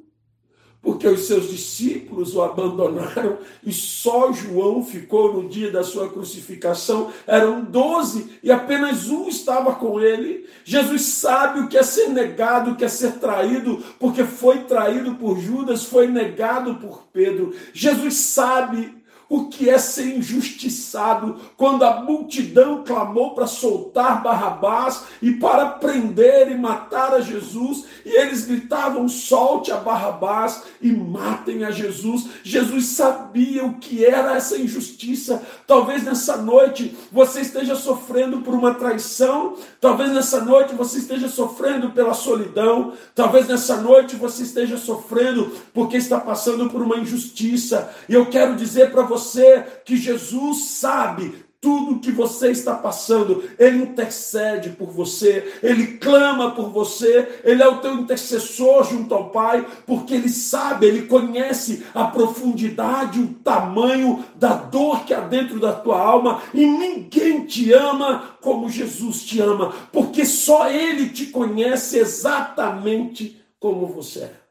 porque 0.82 1.08
os 1.08 1.28
seus 1.28 1.50
discípulos 1.50 2.36
o 2.36 2.42
abandonaram 2.42 3.40
e 3.66 3.74
só 3.74 4.32
João 4.32 4.84
ficou 4.86 5.34
no 5.34 5.50
dia 5.50 5.72
da 5.72 5.84
sua 5.84 6.08
crucificação. 6.08 7.12
Eram 7.26 7.64
doze 7.64 8.40
e 8.44 8.52
apenas 8.52 9.10
um 9.10 9.28
estava 9.28 9.76
com 9.76 10.00
ele. 10.00 10.48
Jesus 10.64 11.02
sabe 11.02 11.62
o 11.62 11.68
que 11.68 11.78
é 11.78 11.84
ser 11.84 12.10
negado, 12.10 12.72
o 12.72 12.76
que 12.76 12.86
é 12.86 12.88
ser 12.88 13.14
traído, 13.14 13.84
porque 14.00 14.24
foi 14.24 14.64
traído 14.64 15.16
por 15.16 15.40
Judas, 15.40 15.84
foi 15.84 16.08
negado 16.08 16.76
por 16.76 17.08
Pedro. 17.12 17.54
Jesus 17.74 18.14
sabe 18.14 18.96
o 19.30 19.50
que 19.50 19.70
é 19.70 19.78
ser 19.78 20.18
injustiçado 20.18 21.38
quando 21.58 21.84
a 21.84 22.02
multidão 22.02 22.84
clamou 22.84 23.34
para 23.34 23.48
soltar 23.48 24.24
Barrabás 24.24 25.04
e 25.22 25.32
para 25.32 25.66
prender 25.66 26.50
e 26.50 26.56
matar 26.56 27.14
a 27.14 27.20
Jesus, 27.20 27.86
e 28.06 28.10
eles 28.10 28.46
gritavam: 28.46 29.08
solte 29.10 29.72
a 29.72 29.78
Barrabás 29.78 30.64
e 30.82 30.92
matem 30.92 31.66
a 31.66 31.72
Jesus. 31.72 32.28
Jesus 32.44 32.88
sabia 32.88 33.66
o 33.66 33.76
que 33.76 34.06
era 34.06 34.36
essa 34.36 34.58
injustiça. 34.58 35.42
Talvez 35.66 36.04
nessa 36.04 36.38
noite 36.38 36.98
você 37.12 37.42
esteja 37.42 37.76
sofrendo 37.76 38.42
por 38.42 38.54
uma 38.54 38.74
traição, 38.76 39.56
talvez 39.82 40.12
nessa 40.12 40.42
noite 40.42 40.74
você 40.74 41.00
esteja 41.00 41.28
sofrendo 41.28 41.92
pela 41.92 42.14
solidão, 42.14 42.94
talvez 43.14 43.48
nessa 43.48 43.78
noite 43.82 44.16
você 44.16 44.44
esteja 44.44 44.78
sofrendo 44.78 45.52
porque 45.74 45.98
está 45.98 46.20
passando 46.20 46.70
por 46.70 46.82
uma 46.82 46.98
injustiça. 46.98 47.94
E 48.08 48.14
eu 48.14 48.28
quero 48.28 48.56
dizer 48.56 48.92
para 48.92 49.04
você 49.04 49.17
você 49.18 49.66
que 49.84 49.98
Jesus 49.98 50.66
sabe 50.66 51.48
tudo 51.60 52.00
que 52.00 52.12
você 52.12 52.52
está 52.52 52.76
passando, 52.76 53.44
Ele 53.58 53.80
intercede 53.80 54.70
por 54.70 54.90
você, 54.90 55.60
Ele 55.64 55.98
clama 55.98 56.52
por 56.52 56.70
você, 56.70 57.42
Ele 57.44 57.64
é 57.64 57.68
o 57.68 57.82
teu 57.82 57.96
intercessor 57.96 58.84
junto 58.84 59.14
ao 59.14 59.32
Pai, 59.32 59.68
porque 59.86 60.14
Ele 60.14 60.30
sabe, 60.30 60.86
Ele 60.86 61.08
conhece 61.08 61.84
a 61.96 62.06
profundidade, 62.06 63.20
o 63.20 63.34
tamanho 63.34 64.24
da 64.36 64.54
dor 64.54 65.04
que 65.04 65.14
há 65.14 65.20
dentro 65.20 65.60
da 65.60 65.74
tua 65.74 66.00
alma, 66.00 66.42
e 66.54 66.64
ninguém 66.64 67.46
te 67.46 67.74
ama 67.74 68.38
como 68.40 68.70
Jesus 68.70 69.24
te 69.24 69.42
ama, 69.42 69.74
porque 69.92 70.26
só 70.26 70.70
Ele 70.70 71.10
te 71.10 71.26
conhece 71.28 71.98
exatamente 71.98 73.44
como 73.60 73.88
você 73.88 74.26
é. 74.26 74.48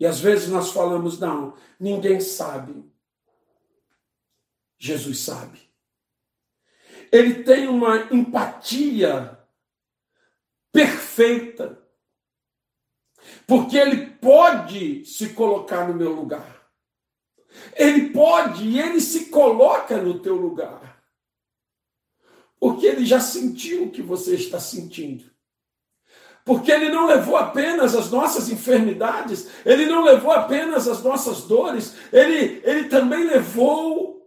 E 0.00 0.06
às 0.06 0.18
vezes 0.18 0.48
nós 0.48 0.70
falamos, 0.70 1.20
não, 1.20 1.52
ninguém 1.78 2.18
sabe. 2.20 2.89
Jesus 4.80 5.20
sabe. 5.20 5.60
Ele 7.12 7.44
tem 7.44 7.68
uma 7.68 8.08
empatia 8.12 9.38
perfeita, 10.72 11.78
porque 13.46 13.76
ele 13.76 14.06
pode 14.06 15.04
se 15.04 15.34
colocar 15.34 15.86
no 15.86 15.94
meu 15.94 16.12
lugar. 16.12 16.66
Ele 17.74 18.08
pode 18.10 18.64
e 18.64 18.80
ele 18.80 19.00
se 19.00 19.26
coloca 19.26 20.00
no 20.00 20.20
teu 20.20 20.36
lugar. 20.36 21.02
Porque 22.58 22.86
ele 22.86 23.04
já 23.04 23.20
sentiu 23.20 23.84
o 23.84 23.90
que 23.90 24.00
você 24.00 24.34
está 24.34 24.60
sentindo. 24.60 25.30
Porque 26.44 26.70
ele 26.70 26.88
não 26.88 27.06
levou 27.06 27.36
apenas 27.36 27.94
as 27.94 28.10
nossas 28.10 28.48
enfermidades, 28.48 29.46
ele 29.64 29.84
não 29.86 30.02
levou 30.02 30.30
apenas 30.30 30.88
as 30.88 31.02
nossas 31.02 31.42
dores, 31.42 31.94
ele, 32.12 32.62
ele 32.64 32.88
também 32.88 33.24
levou 33.24 34.19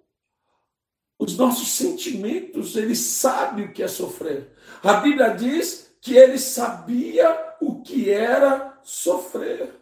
os 1.23 1.37
nossos 1.37 1.69
sentimentos, 1.69 2.75
ele 2.75 2.95
sabe 2.95 3.63
o 3.63 3.71
que 3.71 3.81
é 3.81 3.87
sofrer. 3.87 4.53
A 4.83 4.95
Bíblia 4.95 5.29
diz 5.29 5.95
que 6.01 6.15
ele 6.15 6.37
sabia 6.37 7.55
o 7.61 7.81
que 7.81 8.09
era 8.09 8.77
sofrer. 8.83 9.73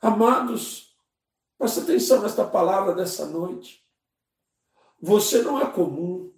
Amados, 0.00 0.96
presta 1.58 1.80
atenção 1.80 2.22
nesta 2.22 2.44
palavra 2.44 2.94
dessa 2.94 3.26
noite. 3.26 3.84
Você 5.00 5.42
não 5.42 5.60
é 5.60 5.66
comum. 5.66 6.32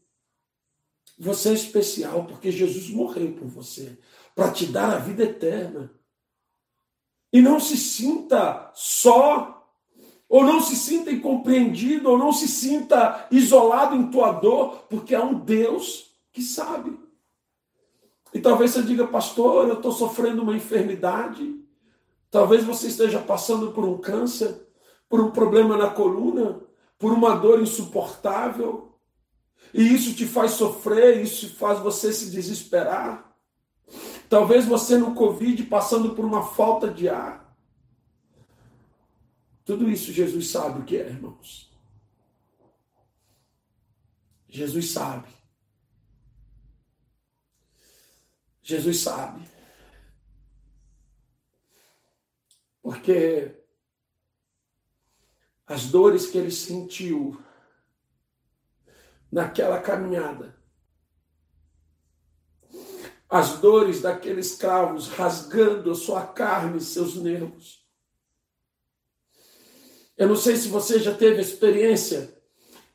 Você 1.18 1.50
é 1.50 1.52
especial 1.52 2.24
porque 2.24 2.50
Jesus 2.50 2.88
morreu 2.88 3.34
por 3.34 3.48
você 3.48 3.98
para 4.34 4.50
te 4.50 4.66
dar 4.66 4.94
a 4.94 4.98
vida 4.98 5.24
eterna. 5.24 5.92
E 7.30 7.42
não 7.42 7.60
se 7.60 7.76
sinta 7.76 8.70
só 8.74 9.57
ou 10.28 10.44
não 10.44 10.60
se 10.60 10.76
sinta 10.76 11.10
incompreendido, 11.10 12.10
ou 12.10 12.18
não 12.18 12.32
se 12.32 12.46
sinta 12.46 13.26
isolado 13.30 13.96
em 13.96 14.10
tua 14.10 14.32
dor, 14.32 14.84
porque 14.88 15.14
há 15.14 15.22
um 15.22 15.34
Deus 15.34 16.12
que 16.32 16.42
sabe. 16.42 16.98
E 18.32 18.40
talvez 18.40 18.72
você 18.72 18.82
diga, 18.82 19.06
pastor, 19.06 19.68
eu 19.68 19.74
estou 19.74 19.92
sofrendo 19.92 20.42
uma 20.42 20.54
enfermidade, 20.54 21.58
talvez 22.30 22.62
você 22.62 22.88
esteja 22.88 23.18
passando 23.18 23.72
por 23.72 23.84
um 23.84 23.96
câncer, 23.96 24.68
por 25.08 25.20
um 25.20 25.30
problema 25.30 25.76
na 25.76 25.88
coluna, 25.88 26.60
por 26.98 27.12
uma 27.12 27.34
dor 27.34 27.62
insuportável, 27.62 28.92
e 29.72 29.82
isso 29.82 30.14
te 30.14 30.26
faz 30.26 30.52
sofrer, 30.52 31.22
isso 31.22 31.54
faz 31.56 31.78
você 31.78 32.12
se 32.12 32.30
desesperar. 32.30 33.32
Talvez 34.28 34.66
você 34.66 34.98
no 34.98 35.14
Covid 35.14 35.62
passando 35.64 36.14
por 36.14 36.24
uma 36.24 36.42
falta 36.42 36.88
de 36.88 37.08
ar. 37.08 37.47
Tudo 39.68 39.90
isso 39.90 40.14
Jesus 40.14 40.48
sabe 40.48 40.80
o 40.80 40.84
que 40.86 40.96
é, 40.96 41.06
irmãos. 41.10 41.70
Jesus 44.48 44.92
sabe. 44.92 45.28
Jesus 48.62 49.00
sabe. 49.00 49.46
Porque 52.80 53.62
as 55.66 55.90
dores 55.90 56.28
que 56.30 56.38
ele 56.38 56.50
sentiu 56.50 57.38
naquela 59.30 59.82
caminhada, 59.82 60.58
as 63.28 63.58
dores 63.58 64.00
daqueles 64.00 64.54
cravos 64.54 65.08
rasgando 65.08 65.94
sua 65.94 66.26
carne 66.26 66.78
e 66.78 66.80
seus 66.80 67.16
nervos, 67.16 67.86
eu 70.18 70.26
não 70.26 70.36
sei 70.36 70.56
se 70.56 70.68
você 70.68 70.98
já 70.98 71.14
teve 71.14 71.40
experiência 71.40 72.36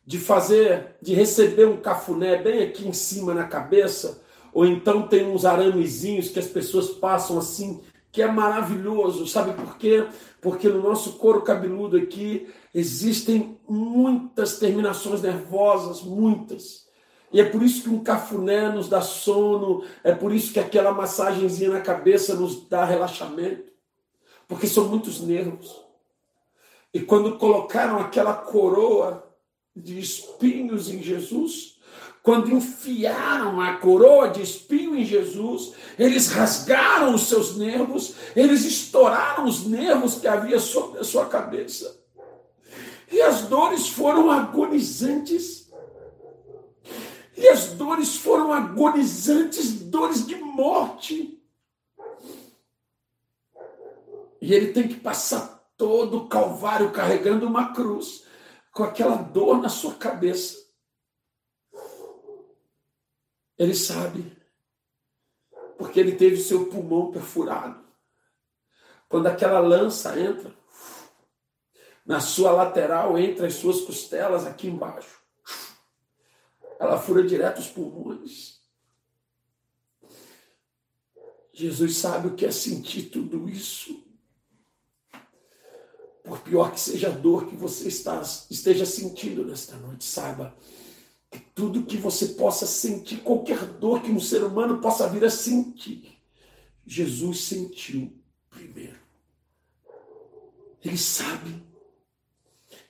de 0.05 0.19
fazer, 0.19 0.97
de 1.01 1.13
receber 1.13 1.65
um 1.65 1.77
cafuné 1.77 2.35
bem 2.35 2.63
aqui 2.63 2.85
em 2.85 2.91
cima 2.91 3.33
na 3.33 3.45
cabeça, 3.45 4.21
ou 4.53 4.65
então 4.65 5.07
tem 5.07 5.25
uns 5.25 5.45
aramezinhos 5.45 6.29
que 6.29 6.39
as 6.39 6.47
pessoas 6.47 6.89
passam 6.89 7.37
assim, 7.37 7.81
que 8.11 8.21
é 8.21 8.27
maravilhoso. 8.27 9.25
Sabe 9.25 9.53
por 9.53 9.77
quê? 9.77 10.05
Porque 10.41 10.67
no 10.67 10.83
nosso 10.83 11.13
couro 11.13 11.41
cabeludo 11.41 11.95
aqui 11.95 12.47
existem 12.73 13.57
muitas 13.67 14.59
terminações 14.59 15.21
nervosas, 15.21 16.01
muitas. 16.01 16.83
E 17.31 17.39
é 17.39 17.45
por 17.45 17.63
isso 17.63 17.83
que 17.83 17.89
um 17.89 18.03
cafuné 18.03 18.69
nos 18.69 18.89
dá 18.89 19.01
sono, 19.01 19.83
é 20.03 20.13
por 20.13 20.33
isso 20.33 20.51
que 20.51 20.59
aquela 20.59 20.91
massagenzinha 20.91 21.71
na 21.71 21.81
cabeça 21.81 22.35
nos 22.35 22.67
dá 22.67 22.83
relaxamento, 22.83 23.71
porque 24.47 24.67
são 24.67 24.89
muitos 24.89 25.21
nervos. 25.21 25.82
E 26.93 27.01
quando 27.01 27.37
colocaram 27.37 27.99
aquela 27.99 28.33
coroa 28.35 29.27
de 29.75 29.99
espinhos 29.99 30.89
em 30.89 31.01
Jesus, 31.01 31.79
quando 32.21 32.51
enfiaram 32.51 33.59
a 33.59 33.77
coroa 33.77 34.29
de 34.29 34.41
espinho 34.41 34.95
em 34.95 35.03
Jesus, 35.03 35.73
eles 35.97 36.29
rasgaram 36.29 37.15
os 37.15 37.27
seus 37.27 37.57
nervos, 37.57 38.15
eles 38.35 38.63
estouraram 38.63 39.45
os 39.45 39.65
nervos 39.65 40.15
que 40.15 40.27
havia 40.27 40.59
sobre 40.59 40.99
a 40.99 41.03
sua 41.03 41.25
cabeça. 41.25 41.99
E 43.11 43.21
as 43.21 43.41
dores 43.41 43.89
foram 43.89 44.31
agonizantes. 44.31 45.71
E 47.35 47.47
as 47.49 47.73
dores 47.73 48.15
foram 48.15 48.53
agonizantes, 48.53 49.73
dores 49.73 50.25
de 50.25 50.35
morte. 50.35 51.43
E 54.39 54.53
ele 54.53 54.71
tem 54.71 54.87
que 54.87 54.95
passar 54.95 55.52
todo 55.83 56.19
o 56.19 56.29
Calvário 56.29 56.93
carregando 56.93 57.45
uma 57.45 57.73
cruz, 57.73 58.23
com 58.71 58.85
aquela 58.85 59.17
dor 59.17 59.61
na 59.61 59.67
sua 59.67 59.93
cabeça. 59.95 60.65
Ele 63.57 63.75
sabe, 63.75 64.33
porque 65.77 65.99
ele 65.99 66.15
teve 66.15 66.37
seu 66.37 66.67
pulmão 66.67 67.11
perfurado. 67.11 67.83
Quando 69.09 69.27
aquela 69.27 69.59
lança 69.59 70.17
entra 70.17 70.55
na 72.05 72.21
sua 72.21 72.53
lateral, 72.53 73.17
entre 73.17 73.45
as 73.45 73.55
suas 73.55 73.81
costelas, 73.81 74.47
aqui 74.47 74.67
embaixo, 74.67 75.21
ela 76.79 76.97
fura 76.97 77.27
direto 77.27 77.59
os 77.59 77.67
pulmões. 77.67 78.61
Jesus 81.51 81.97
sabe 81.97 82.29
o 82.29 82.35
que 82.35 82.45
é 82.45 82.51
sentir 82.51 83.09
tudo 83.09 83.49
isso. 83.49 84.02
Por 86.23 86.39
pior 86.39 86.71
que 86.71 86.79
seja 86.79 87.07
a 87.09 87.11
dor 87.11 87.47
que 87.47 87.55
você 87.55 87.89
está, 87.89 88.21
esteja 88.49 88.85
sentindo 88.85 89.45
nesta 89.45 89.75
noite, 89.75 90.05
saiba 90.05 90.55
que 91.29 91.39
tudo 91.53 91.85
que 91.85 91.97
você 91.97 92.27
possa 92.27 92.65
sentir, 92.65 93.17
qualquer 93.17 93.65
dor 93.65 94.01
que 94.01 94.11
um 94.11 94.19
ser 94.19 94.43
humano 94.43 94.79
possa 94.79 95.09
vir 95.09 95.25
a 95.25 95.29
sentir, 95.29 96.17
Jesus 96.85 97.45
sentiu 97.45 98.13
primeiro. 98.49 98.99
Ele 100.83 100.97
sabe. 100.97 101.63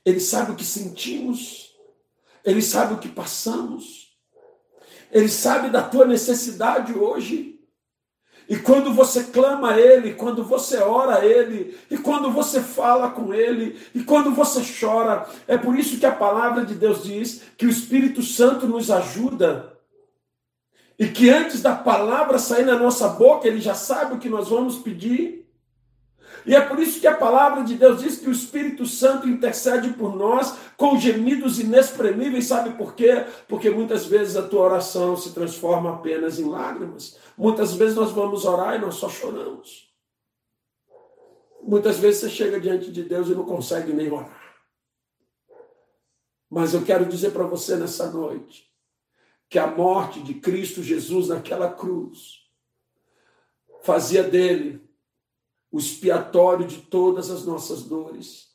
Ele 0.04 0.20
sabe 0.20 0.52
o 0.52 0.56
que 0.56 0.66
sentimos. 0.66 1.76
Ele 2.44 2.62
sabe 2.62 2.96
o 2.96 3.00
que 3.00 3.08
passamos. 3.08 4.18
Ele 5.12 5.30
sabe 5.30 5.70
da 5.70 5.88
tua 5.88 6.06
necessidade 6.06 6.94
hoje. 6.94 7.53
E 8.48 8.58
quando 8.58 8.94
você 8.94 9.24
clama 9.26 9.72
a 9.72 9.80
Ele, 9.80 10.14
quando 10.14 10.44
você 10.44 10.78
ora 10.78 11.20
a 11.20 11.26
Ele, 11.26 11.78
e 11.90 11.98
quando 11.98 12.30
você 12.30 12.62
fala 12.62 13.10
com 13.12 13.34
Ele, 13.34 13.80
e 13.96 14.04
quando 14.04 14.32
você 14.32 14.62
chora, 14.80 15.26
é 15.48 15.58
por 15.58 15.78
isso 15.78 15.98
que 15.98 16.06
a 16.06 16.12
palavra 16.12 16.66
de 16.66 16.76
Deus 16.76 17.04
diz 17.04 17.44
que 17.58 17.66
o 17.66 17.70
Espírito 17.70 18.22
Santo 18.22 18.68
nos 18.68 18.92
ajuda. 18.92 19.74
E 21.00 21.08
que 21.08 21.30
antes 21.30 21.62
da 21.62 21.76
palavra 21.76 22.38
sair 22.38 22.66
na 22.66 22.78
nossa 22.78 23.08
boca, 23.08 23.48
Ele 23.48 23.60
já 23.60 23.74
sabe 23.74 24.16
o 24.16 24.20
que 24.20 24.30
nós 24.30 24.50
vamos 24.50 24.78
pedir. 24.78 25.43
E 26.46 26.56
é 26.56 26.62
por 26.62 26.80
isso 26.80 27.00
que 27.00 27.08
a 27.08 27.16
palavra 27.16 27.64
de 27.64 27.76
Deus 27.76 28.02
diz 28.02 28.18
que 28.18 28.28
o 28.28 28.32
Espírito 28.32 28.86
Santo 28.86 29.28
intercede 29.30 29.94
por 29.94 30.16
nós 30.16 30.58
com 30.76 31.00
gemidos 31.00 31.60
inexprimíveis. 31.60 32.48
Sabe 32.48 32.78
por 32.78 32.96
quê? 32.96 33.26
Porque 33.48 33.70
muitas 33.70 34.06
vezes 34.06 34.36
a 34.36 34.48
tua 34.48 34.64
oração 34.64 35.16
se 35.16 35.34
transforma 35.34 35.94
apenas 35.94 36.40
em 36.40 36.50
lágrimas. 36.50 37.18
Muitas 37.38 37.74
vezes 37.74 37.96
nós 37.96 38.12
vamos 38.12 38.46
orar 38.46 38.76
e 38.76 38.80
nós 38.80 38.96
só 38.96 39.08
choramos. 39.08 39.92
Muitas 41.62 41.98
vezes 41.98 42.22
você 42.22 42.30
chega 42.30 42.60
diante 42.60 42.92
de 42.92 43.04
Deus 43.04 43.30
e 43.30 43.36
não 43.36 43.46
consegue 43.46 43.94
nem 43.94 44.12
orar. 44.12 44.44
Mas 46.50 46.74
eu 46.74 46.84
quero 46.84 47.06
dizer 47.06 47.32
para 47.32 47.46
você 47.46 47.78
nessa 47.78 48.12
noite 48.12 48.70
que 49.50 49.58
a 49.58 49.68
morte 49.68 50.20
de 50.20 50.34
Cristo 50.36 50.84
Jesus 50.84 51.30
naquela 51.30 51.72
cruz 51.72 52.44
fazia 53.82 54.24
dele 54.24 54.83
o 55.74 55.80
expiatório 55.80 56.68
de 56.68 56.78
todas 56.78 57.32
as 57.32 57.46
nossas 57.46 57.82
dores. 57.82 58.50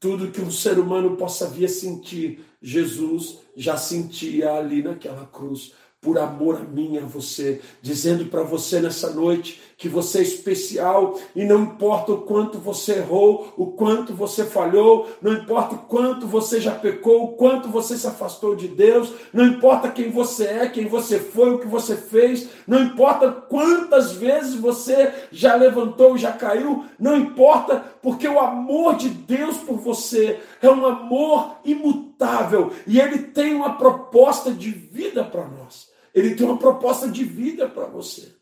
Tudo 0.00 0.32
que 0.32 0.40
um 0.40 0.50
ser 0.50 0.76
humano 0.76 1.16
possa 1.16 1.46
vir 1.46 1.66
a 1.66 1.68
sentir, 1.68 2.44
Jesus 2.60 3.38
já 3.56 3.76
sentia 3.76 4.52
ali 4.52 4.82
naquela 4.82 5.26
cruz 5.26 5.72
por 6.00 6.18
amor 6.18 6.56
a 6.56 6.64
mim 6.64 6.94
e 6.94 6.98
a 6.98 7.04
você, 7.04 7.60
dizendo 7.80 8.26
para 8.26 8.42
você 8.42 8.80
nessa 8.80 9.10
noite 9.10 9.60
que 9.78 9.88
você 9.88 10.18
é 10.18 10.22
especial 10.22 11.16
e 11.36 11.44
não 11.44 11.62
importa 11.62 12.10
o 12.10 12.22
quanto 12.22 12.58
você 12.58 12.94
errou, 12.94 13.54
o 13.56 13.68
quanto 13.68 14.12
você 14.12 14.44
falhou, 14.44 15.08
não 15.22 15.32
importa 15.34 15.76
o 15.76 15.78
quanto 15.78 16.26
você 16.26 16.60
já 16.60 16.72
pecou, 16.72 17.22
o 17.22 17.28
quanto 17.36 17.68
você 17.68 17.96
se 17.96 18.08
afastou 18.08 18.56
de 18.56 18.66
Deus, 18.66 19.12
não 19.32 19.46
importa 19.46 19.88
quem 19.88 20.10
você 20.10 20.46
é, 20.46 20.68
quem 20.68 20.86
você 20.86 21.20
foi, 21.20 21.54
o 21.54 21.58
que 21.60 21.68
você 21.68 21.96
fez, 21.96 22.48
não 22.66 22.82
importa 22.82 23.30
quantas 23.30 24.12
vezes 24.12 24.56
você 24.56 25.14
já 25.30 25.54
levantou, 25.54 26.18
já 26.18 26.32
caiu, 26.32 26.84
não 26.98 27.16
importa, 27.16 27.84
porque 28.02 28.26
o 28.26 28.40
amor 28.40 28.96
de 28.96 29.08
Deus 29.08 29.58
por 29.58 29.76
você 29.76 30.40
é 30.60 30.68
um 30.68 30.84
amor 30.84 31.58
imutável 31.64 32.72
e 32.84 32.98
ele 33.00 33.18
tem 33.18 33.54
uma 33.54 33.76
proposta 33.76 34.50
de 34.50 34.72
vida 34.72 35.22
para 35.22 35.46
nós. 35.46 35.86
Ele 36.12 36.34
tem 36.34 36.44
uma 36.44 36.58
proposta 36.58 37.06
de 37.06 37.22
vida 37.22 37.68
para 37.68 37.86
você. 37.86 38.37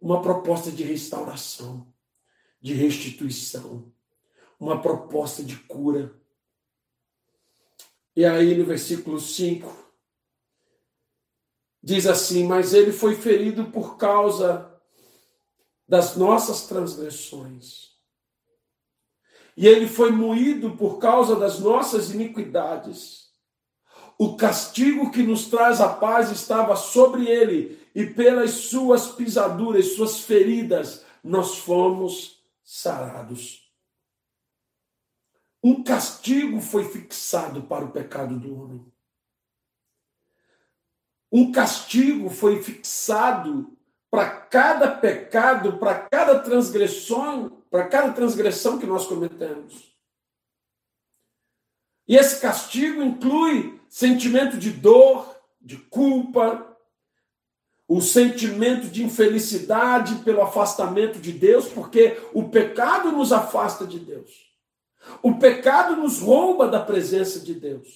Uma 0.00 0.22
proposta 0.22 0.70
de 0.70 0.82
restauração, 0.82 1.86
de 2.60 2.74
restituição, 2.74 3.92
uma 4.58 4.80
proposta 4.80 5.42
de 5.42 5.56
cura. 5.56 6.14
E 8.14 8.24
aí 8.24 8.56
no 8.56 8.64
versículo 8.64 9.20
5 9.20 9.90
diz 11.82 12.06
assim: 12.06 12.46
Mas 12.46 12.74
ele 12.74 12.92
foi 12.92 13.14
ferido 13.14 13.66
por 13.66 13.96
causa 13.96 14.70
das 15.88 16.16
nossas 16.16 16.66
transgressões. 16.66 17.90
E 19.56 19.66
ele 19.66 19.88
foi 19.88 20.12
moído 20.12 20.76
por 20.76 20.98
causa 20.98 21.34
das 21.34 21.58
nossas 21.58 22.10
iniquidades. 22.10 23.30
O 24.16 24.36
castigo 24.36 25.10
que 25.10 25.22
nos 25.22 25.46
traz 25.46 25.80
a 25.80 25.88
paz 25.88 26.30
estava 26.30 26.76
sobre 26.76 27.26
ele, 27.26 27.79
e 27.94 28.06
pelas 28.06 28.50
suas 28.50 29.08
pisaduras, 29.12 29.94
suas 29.94 30.20
feridas, 30.20 31.04
nós 31.22 31.58
fomos 31.58 32.42
sarados. 32.62 33.70
Um 35.62 35.82
castigo 35.82 36.60
foi 36.60 36.84
fixado 36.88 37.62
para 37.64 37.84
o 37.84 37.90
pecado 37.90 38.38
do 38.38 38.54
homem. 38.58 38.92
Um 41.30 41.52
castigo 41.52 42.30
foi 42.30 42.62
fixado 42.62 43.76
para 44.10 44.28
cada 44.28 44.90
pecado, 44.90 45.78
para 45.78 46.00
cada 46.08 46.40
transgressão, 46.40 47.62
para 47.70 47.86
cada 47.86 48.12
transgressão 48.12 48.78
que 48.78 48.86
nós 48.86 49.06
cometemos. 49.06 49.94
E 52.08 52.16
esse 52.16 52.40
castigo 52.40 53.02
inclui 53.02 53.80
sentimento 53.88 54.58
de 54.58 54.72
dor, 54.72 55.36
de 55.60 55.76
culpa, 55.76 56.69
o 57.90 58.00
sentimento 58.00 58.86
de 58.86 59.02
infelicidade 59.02 60.14
pelo 60.22 60.42
afastamento 60.42 61.18
de 61.18 61.32
Deus, 61.32 61.66
porque 61.66 62.16
o 62.32 62.44
pecado 62.44 63.10
nos 63.10 63.32
afasta 63.32 63.84
de 63.84 63.98
Deus. 63.98 64.30
O 65.20 65.34
pecado 65.34 65.96
nos 65.96 66.20
rouba 66.20 66.68
da 66.68 66.78
presença 66.78 67.40
de 67.40 67.52
Deus. 67.52 67.88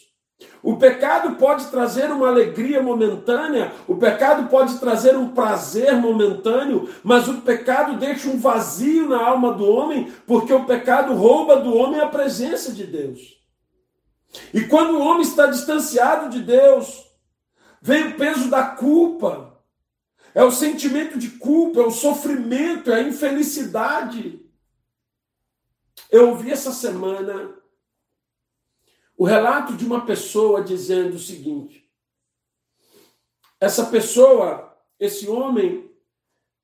O 0.64 0.76
pecado 0.78 1.36
pode 1.36 1.66
trazer 1.66 2.10
uma 2.10 2.26
alegria 2.26 2.82
momentânea, 2.82 3.72
o 3.86 3.94
pecado 3.94 4.48
pode 4.48 4.80
trazer 4.80 5.16
um 5.16 5.28
prazer 5.28 5.94
momentâneo, 5.94 6.88
mas 7.04 7.28
o 7.28 7.42
pecado 7.42 7.96
deixa 7.96 8.28
um 8.28 8.36
vazio 8.36 9.08
na 9.08 9.24
alma 9.24 9.52
do 9.52 9.64
homem, 9.64 10.12
porque 10.26 10.52
o 10.52 10.64
pecado 10.64 11.14
rouba 11.14 11.60
do 11.60 11.72
homem 11.72 12.00
a 12.00 12.08
presença 12.08 12.72
de 12.72 12.84
Deus. 12.84 13.20
E 14.52 14.62
quando 14.62 14.98
o 14.98 15.02
homem 15.02 15.22
está 15.22 15.46
distanciado 15.46 16.30
de 16.30 16.42
Deus, 16.42 17.04
vem 17.80 18.08
o 18.08 18.16
peso 18.16 18.50
da 18.50 18.64
culpa, 18.64 19.53
é 20.34 20.42
o 20.42 20.50
sentimento 20.50 21.16
de 21.18 21.30
culpa, 21.38 21.80
é 21.80 21.86
o 21.86 21.90
sofrimento, 21.90 22.90
é 22.90 22.96
a 22.96 23.02
infelicidade. 23.02 24.44
Eu 26.10 26.30
ouvi 26.30 26.50
essa 26.50 26.72
semana 26.72 27.56
o 29.16 29.24
relato 29.24 29.76
de 29.76 29.86
uma 29.86 30.04
pessoa 30.04 30.62
dizendo 30.62 31.14
o 31.14 31.20
seguinte: 31.20 31.88
essa 33.60 33.86
pessoa, 33.86 34.76
esse 34.98 35.28
homem, 35.28 35.90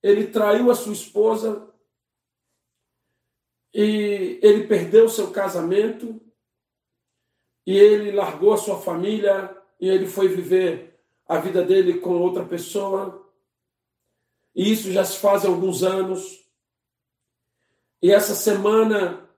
ele 0.02 0.26
traiu 0.26 0.70
a 0.70 0.74
sua 0.74 0.92
esposa 0.92 1.72
e 3.72 4.40
ele 4.42 4.66
perdeu 4.66 5.08
seu 5.08 5.30
casamento 5.30 6.20
e 7.64 7.76
ele 7.76 8.10
largou 8.10 8.52
a 8.52 8.58
sua 8.58 8.80
família 8.80 9.56
e 9.80 9.88
ele 9.88 10.06
foi 10.06 10.26
viver 10.26 11.00
a 11.28 11.38
vida 11.38 11.64
dele 11.64 12.00
com 12.00 12.18
outra 12.18 12.44
pessoa. 12.44 13.29
E 14.54 14.72
isso 14.72 14.90
já 14.92 15.04
se 15.04 15.18
faz 15.18 15.44
alguns 15.44 15.82
anos. 15.82 16.44
E 18.02 18.10
essa 18.10 18.34
semana 18.34 19.28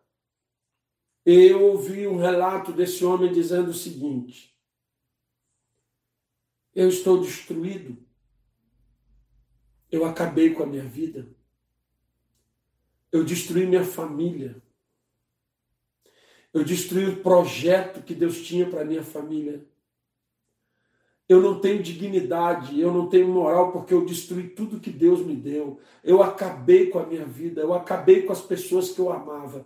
eu 1.24 1.62
ouvi 1.62 2.06
um 2.06 2.16
relato 2.16 2.72
desse 2.72 3.04
homem 3.04 3.32
dizendo 3.32 3.70
o 3.70 3.74
seguinte: 3.74 4.56
Eu 6.74 6.88
estou 6.88 7.20
destruído. 7.20 7.96
Eu 9.90 10.04
acabei 10.06 10.54
com 10.54 10.62
a 10.62 10.66
minha 10.66 10.84
vida. 10.84 11.28
Eu 13.10 13.22
destruí 13.24 13.66
minha 13.66 13.84
família. 13.84 14.62
Eu 16.52 16.64
destruí 16.64 17.06
o 17.06 17.22
projeto 17.22 18.02
que 18.02 18.14
Deus 18.14 18.40
tinha 18.40 18.68
para 18.68 18.84
minha 18.84 19.02
família. 19.02 19.66
Eu 21.32 21.40
não 21.40 21.58
tenho 21.58 21.82
dignidade, 21.82 22.78
eu 22.78 22.92
não 22.92 23.06
tenho 23.06 23.26
moral 23.26 23.72
porque 23.72 23.94
eu 23.94 24.04
destruí 24.04 24.48
tudo 24.48 24.78
que 24.78 24.90
Deus 24.90 25.24
me 25.24 25.34
deu. 25.34 25.80
Eu 26.04 26.22
acabei 26.22 26.90
com 26.90 26.98
a 26.98 27.06
minha 27.06 27.24
vida, 27.24 27.62
eu 27.62 27.72
acabei 27.72 28.20
com 28.20 28.32
as 28.32 28.42
pessoas 28.42 28.90
que 28.90 28.98
eu 28.98 29.10
amava. 29.10 29.64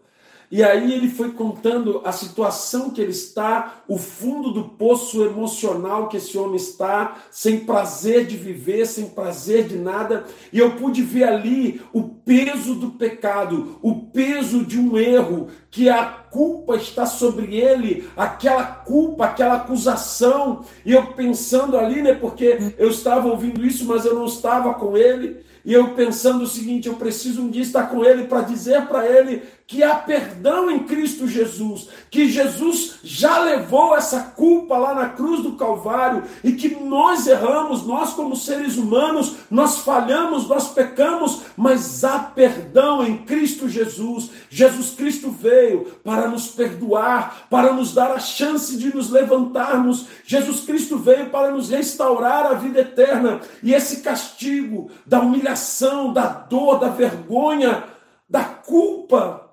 E 0.51 0.63
aí 0.63 0.93
ele 0.93 1.09
foi 1.09 1.33
contando 1.33 2.01
a 2.05 2.13
situação 2.13 2.91
que 2.91 3.01
ele 3.01 3.11
está, 3.11 3.83
o 3.89 3.99
fundo 3.99 4.53
do 4.53 4.65
poço 4.65 5.25
emocional 5.25 6.09
que 6.09 6.19
esse 6.19 6.39
homem 6.39 6.57
está, 6.57 7.17
sem 7.31 7.61
prazer 7.61 8.27
de 8.27 8.37
viver, 8.37 8.87
sem 8.87 9.07
prazer 9.07 9.65
de 9.65 9.77
nada. 9.77 10.25
E 10.53 10.59
eu 10.59 10.73
pude 10.73 11.03
ver 11.03 11.25
ali 11.25 11.81
o 11.93 12.03
peso 12.05 12.75
do 12.77 12.91
pecado, 12.93 13.79
o 13.83 13.95
peso 13.95 14.65
de 14.65 14.79
um 14.79 14.97
erro, 14.97 15.49
que 15.71 15.89
a 15.89 16.05
culpa 16.05 16.77
está 16.77 17.07
sobre 17.07 17.57
ele, 17.57 18.09
aquela 18.17 18.65
culpa, 18.65 19.27
aquela 19.27 19.57
acusação. 19.57 20.65
E 20.85 20.93
eu 20.93 21.09
pensando 21.09 21.77
ali, 21.77 22.03
né, 22.03 22.15
porque 22.15 22.75
eu 22.79 22.89
estava 22.89 23.29
ouvindo 23.29 23.65
isso, 23.65 23.85
mas 23.85 24.05
eu 24.05 24.15
não 24.15 24.27
estava 24.27 24.75
com 24.75 24.97
ele. 24.97 25.45
E 25.67 25.73
eu 25.73 25.95
pensando 25.95 26.45
o 26.45 26.47
seguinte: 26.47 26.87
eu 26.87 26.95
preciso 26.95 27.43
um 27.43 27.51
dia 27.51 27.63
estar 27.63 27.91
com 27.91 28.05
ele 28.05 28.29
para 28.29 28.43
dizer 28.43 28.87
para 28.87 29.05
ele 29.05 29.43
que 29.67 29.83
há 29.83 29.97
perdão 29.97 30.71
em 30.71 30.85
Cristo 30.85 31.27
Jesus, 31.27 31.89
que 32.09 32.29
Jesus 32.29 33.01
já 33.03 33.41
levou 33.41 33.97
essa 33.97 34.21
culpa 34.21 34.79
lá 34.79 34.95
na 34.95 35.09
cruz 35.09 35.43
do 35.43 35.57
Calvário 35.57 36.23
e 36.45 36.53
que 36.53 36.69
nós 36.69 37.27
erramos, 37.27 37.85
nós 37.85 38.13
como 38.13 38.37
seres 38.37 38.77
humanos, 38.77 39.35
nós 39.51 39.79
falhamos, 39.79 40.47
nós 40.49 40.69
pecamos, 40.69 41.43
mas 41.57 42.05
há 42.05 42.21
perdão 42.21 43.05
em 43.05 43.19
Cristo 43.19 43.69
Jesus. 43.69 44.31
Jesus 44.49 44.91
Cristo 44.91 45.33
veio 45.33 45.87
para 46.05 46.29
nos 46.29 46.47
perdoar, 46.47 47.49
para 47.51 47.73
nos 47.73 47.93
dar 47.93 48.13
a 48.13 48.21
chance 48.21 48.77
de 48.77 48.95
nos 48.95 49.11
levantarmos. 49.11 50.07
Jesus 50.25 50.61
Cristo 50.61 50.97
veio 50.97 51.29
para 51.31 51.51
nos 51.51 51.71
restaurar 51.71 52.47
a 52.47 52.55
vida 52.55 52.83
eterna 52.83 53.41
e 53.65 53.75
esse 53.75 54.01
castigo 54.01 54.89
da 55.05 55.19
humilhação, 55.19 56.13
da 56.13 56.27
dor, 56.29 56.79
da 56.79 56.89
vergonha, 56.89 57.83
da 58.31 58.45
culpa 58.45 59.46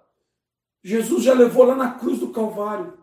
Jesus 0.83 1.23
já 1.23 1.33
levou 1.33 1.63
lá 1.63 1.75
na 1.75 1.91
cruz 1.91 2.19
do 2.19 2.29
Calvário. 2.29 2.97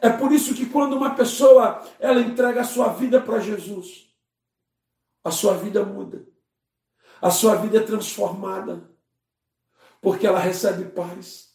É 0.00 0.08
por 0.08 0.32
isso 0.32 0.54
que 0.54 0.66
quando 0.66 0.96
uma 0.96 1.14
pessoa 1.14 1.82
ela 2.00 2.20
entrega 2.20 2.62
a 2.62 2.64
sua 2.64 2.88
vida 2.88 3.20
para 3.20 3.40
Jesus, 3.40 4.08
a 5.22 5.30
sua 5.30 5.54
vida 5.54 5.84
muda. 5.84 6.24
A 7.20 7.30
sua 7.30 7.56
vida 7.56 7.78
é 7.78 7.82
transformada. 7.82 8.88
Porque 10.00 10.26
ela 10.26 10.38
recebe 10.38 10.84
paz. 10.84 11.48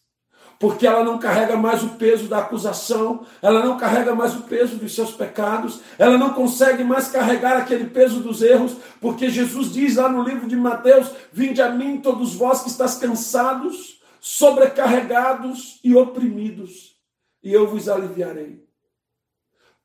Porque 0.60 0.86
ela 0.86 1.04
não 1.04 1.18
carrega 1.18 1.58
mais 1.58 1.84
o 1.84 1.90
peso 1.92 2.28
da 2.28 2.40
acusação, 2.40 3.26
ela 3.42 3.66
não 3.66 3.78
carrega 3.78 4.14
mais 4.14 4.36
o 4.36 4.44
peso 4.44 4.78
dos 4.78 4.94
seus 4.94 5.12
pecados, 5.12 5.82
ela 5.98 6.18
não 6.18 6.34
consegue 6.34 6.84
mais 6.84 7.10
carregar 7.10 7.58
aquele 7.58 7.90
peso 7.90 8.22
dos 8.22 8.42
erros, 8.42 8.78
porque 9.02 9.30
Jesus 9.30 9.74
diz 9.74 9.96
lá 9.96 10.08
no 10.08 10.24
livro 10.24 10.48
de 10.48 10.56
Mateus: 10.56 11.12
Vinde 11.34 11.62
a 11.62 11.70
mim, 11.70 12.00
todos 12.00 12.36
vós 12.36 12.62
que 12.62 12.70
estáis 12.70 12.96
cansados 12.96 14.02
sobrecarregados 14.26 15.82
e 15.84 15.94
oprimidos, 15.94 16.96
e 17.44 17.52
eu 17.52 17.68
vos 17.68 17.90
aliviarei. 17.90 18.64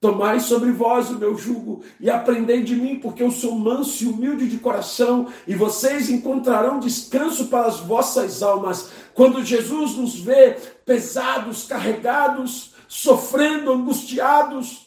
Tomai 0.00 0.38
sobre 0.38 0.70
vós 0.70 1.10
o 1.10 1.18
meu 1.18 1.36
jugo 1.36 1.82
e 1.98 2.08
aprendei 2.08 2.62
de 2.62 2.76
mim, 2.76 3.00
porque 3.00 3.20
eu 3.20 3.32
sou 3.32 3.56
manso 3.56 4.04
e 4.04 4.06
humilde 4.06 4.48
de 4.48 4.58
coração, 4.58 5.26
e 5.44 5.56
vocês 5.56 6.08
encontrarão 6.08 6.78
descanso 6.78 7.48
para 7.48 7.66
as 7.66 7.80
vossas 7.80 8.40
almas. 8.40 8.92
Quando 9.12 9.44
Jesus 9.44 9.96
nos 9.96 10.20
vê 10.20 10.52
pesados, 10.86 11.66
carregados, 11.66 12.74
sofrendo, 12.86 13.72
angustiados, 13.72 14.86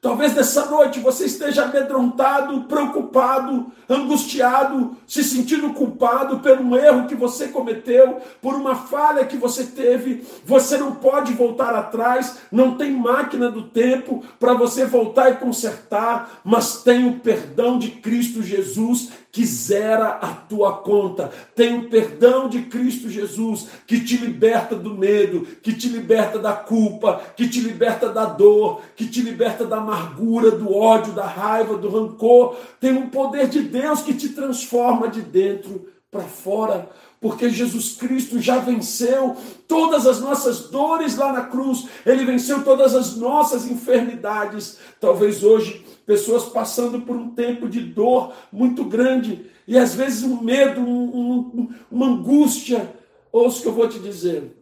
Talvez 0.00 0.32
nessa 0.32 0.66
noite 0.66 1.00
você 1.00 1.24
esteja 1.24 1.64
amedrontado, 1.64 2.62
preocupado, 2.64 3.72
angustiado, 3.90 4.96
se 5.08 5.24
sentindo 5.24 5.74
culpado 5.74 6.38
pelo 6.38 6.76
erro 6.76 7.08
que 7.08 7.16
você 7.16 7.48
cometeu, 7.48 8.20
por 8.40 8.54
uma 8.54 8.76
falha 8.76 9.24
que 9.24 9.36
você 9.36 9.64
teve. 9.64 10.24
Você 10.44 10.78
não 10.78 10.94
pode 10.94 11.32
voltar 11.32 11.74
atrás, 11.74 12.38
não 12.52 12.76
tem 12.76 12.92
máquina 12.92 13.50
do 13.50 13.62
tempo 13.62 14.22
para 14.38 14.54
você 14.54 14.86
voltar 14.86 15.32
e 15.32 15.36
consertar, 15.36 16.40
mas 16.44 16.84
tem 16.84 17.08
o 17.08 17.18
perdão 17.18 17.76
de 17.76 17.90
Cristo 17.90 18.40
Jesus 18.40 19.10
que 19.38 19.46
zera 19.46 20.18
a 20.20 20.34
tua 20.34 20.78
conta. 20.78 21.30
Tem 21.54 21.78
o 21.78 21.88
perdão 21.88 22.48
de 22.48 22.62
Cristo 22.62 23.08
Jesus 23.08 23.68
que 23.86 24.00
te 24.00 24.16
liberta 24.16 24.74
do 24.74 24.98
medo, 24.98 25.46
que 25.62 25.72
te 25.72 25.88
liberta 25.88 26.40
da 26.40 26.52
culpa, 26.54 27.22
que 27.36 27.48
te 27.48 27.60
liberta 27.60 28.08
da 28.08 28.24
dor, 28.24 28.80
que 28.96 29.06
te 29.06 29.22
liberta 29.22 29.64
da 29.64 29.76
amargura, 29.76 30.50
do 30.50 30.74
ódio, 30.74 31.12
da 31.12 31.24
raiva, 31.24 31.76
do 31.76 31.88
rancor. 31.88 32.56
Tem 32.80 32.90
um 32.90 33.10
poder 33.10 33.46
de 33.46 33.60
Deus 33.60 34.02
que 34.02 34.12
te 34.12 34.30
transforma 34.30 35.06
de 35.06 35.22
dentro 35.22 35.86
para 36.10 36.22
fora, 36.22 36.88
porque 37.20 37.50
Jesus 37.50 37.96
Cristo 37.96 38.40
já 38.40 38.58
venceu 38.58 39.36
todas 39.66 40.06
as 40.06 40.20
nossas 40.20 40.70
dores 40.70 41.16
lá 41.16 41.32
na 41.32 41.46
cruz, 41.46 41.86
ele 42.06 42.24
venceu 42.24 42.64
todas 42.64 42.94
as 42.94 43.16
nossas 43.16 43.66
enfermidades. 43.66 44.78
Talvez 45.00 45.42
hoje 45.42 45.84
pessoas 46.06 46.44
passando 46.44 47.02
por 47.02 47.14
um 47.14 47.30
tempo 47.30 47.68
de 47.68 47.80
dor 47.80 48.32
muito 48.50 48.84
grande 48.84 49.50
e 49.66 49.76
às 49.76 49.94
vezes 49.94 50.22
um 50.22 50.40
medo, 50.40 50.80
um, 50.80 51.38
um, 51.38 51.74
uma 51.90 52.06
angústia. 52.06 52.94
Ouça 53.30 53.58
o 53.58 53.62
que 53.62 53.68
eu 53.68 53.74
vou 53.74 53.88
te 53.88 53.98
dizer. 53.98 54.56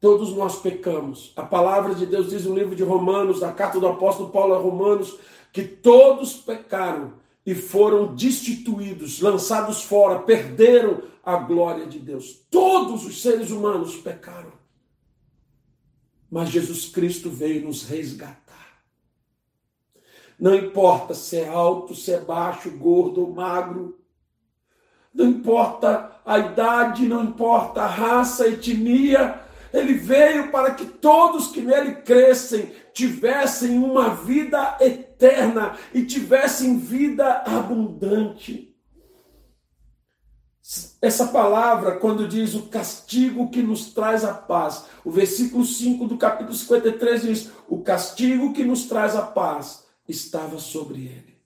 Todos 0.00 0.32
nós 0.32 0.60
pecamos. 0.60 1.32
A 1.34 1.42
palavra 1.42 1.92
de 1.92 2.06
Deus 2.06 2.30
diz 2.30 2.44
no 2.44 2.54
livro 2.54 2.76
de 2.76 2.84
Romanos, 2.84 3.40
na 3.40 3.50
carta 3.50 3.80
do 3.80 3.88
apóstolo 3.88 4.30
Paulo 4.30 4.54
a 4.54 4.58
Romanos, 4.58 5.18
que 5.52 5.64
todos 5.64 6.34
pecaram 6.34 7.14
e 7.48 7.54
foram 7.54 8.14
destituídos, 8.14 9.22
lançados 9.22 9.82
fora, 9.82 10.18
perderam 10.18 11.04
a 11.24 11.36
glória 11.36 11.86
de 11.86 11.98
Deus. 11.98 12.44
Todos 12.50 13.06
os 13.06 13.22
seres 13.22 13.50
humanos 13.50 13.96
pecaram. 13.96 14.52
Mas 16.30 16.50
Jesus 16.50 16.90
Cristo 16.90 17.30
veio 17.30 17.64
nos 17.64 17.84
resgatar. 17.84 18.82
Não 20.38 20.54
importa 20.54 21.14
se 21.14 21.38
é 21.38 21.48
alto, 21.48 21.94
se 21.94 22.12
é 22.12 22.20
baixo, 22.20 22.70
gordo 22.70 23.22
ou 23.22 23.32
magro. 23.32 23.98
Não 25.14 25.24
importa 25.24 26.20
a 26.26 26.38
idade, 26.38 27.08
não 27.08 27.24
importa 27.24 27.80
a 27.80 27.86
raça, 27.86 28.44
a 28.44 28.48
etnia. 28.48 29.40
Ele 29.72 29.94
veio 29.94 30.50
para 30.50 30.74
que 30.74 30.86
todos 30.86 31.48
que 31.48 31.60
nele 31.60 31.96
crescem 31.96 32.72
tivessem 32.92 33.78
uma 33.78 34.14
vida 34.14 34.76
eterna 34.80 35.76
e 35.92 36.04
tivessem 36.04 36.78
vida 36.78 37.42
abundante. 37.46 38.74
Essa 41.00 41.28
palavra, 41.28 41.96
quando 41.98 42.28
diz 42.28 42.54
o 42.54 42.64
castigo 42.64 43.50
que 43.50 43.62
nos 43.62 43.94
traz 43.94 44.24
a 44.24 44.34
paz, 44.34 44.84
o 45.04 45.10
versículo 45.10 45.64
5 45.64 46.06
do 46.06 46.18
capítulo 46.18 46.54
53 46.54 47.22
diz: 47.22 47.50
o 47.68 47.82
castigo 47.82 48.52
que 48.52 48.64
nos 48.64 48.84
traz 48.84 49.16
a 49.16 49.22
paz 49.22 49.84
estava 50.06 50.58
sobre 50.58 51.06
ele. 51.06 51.38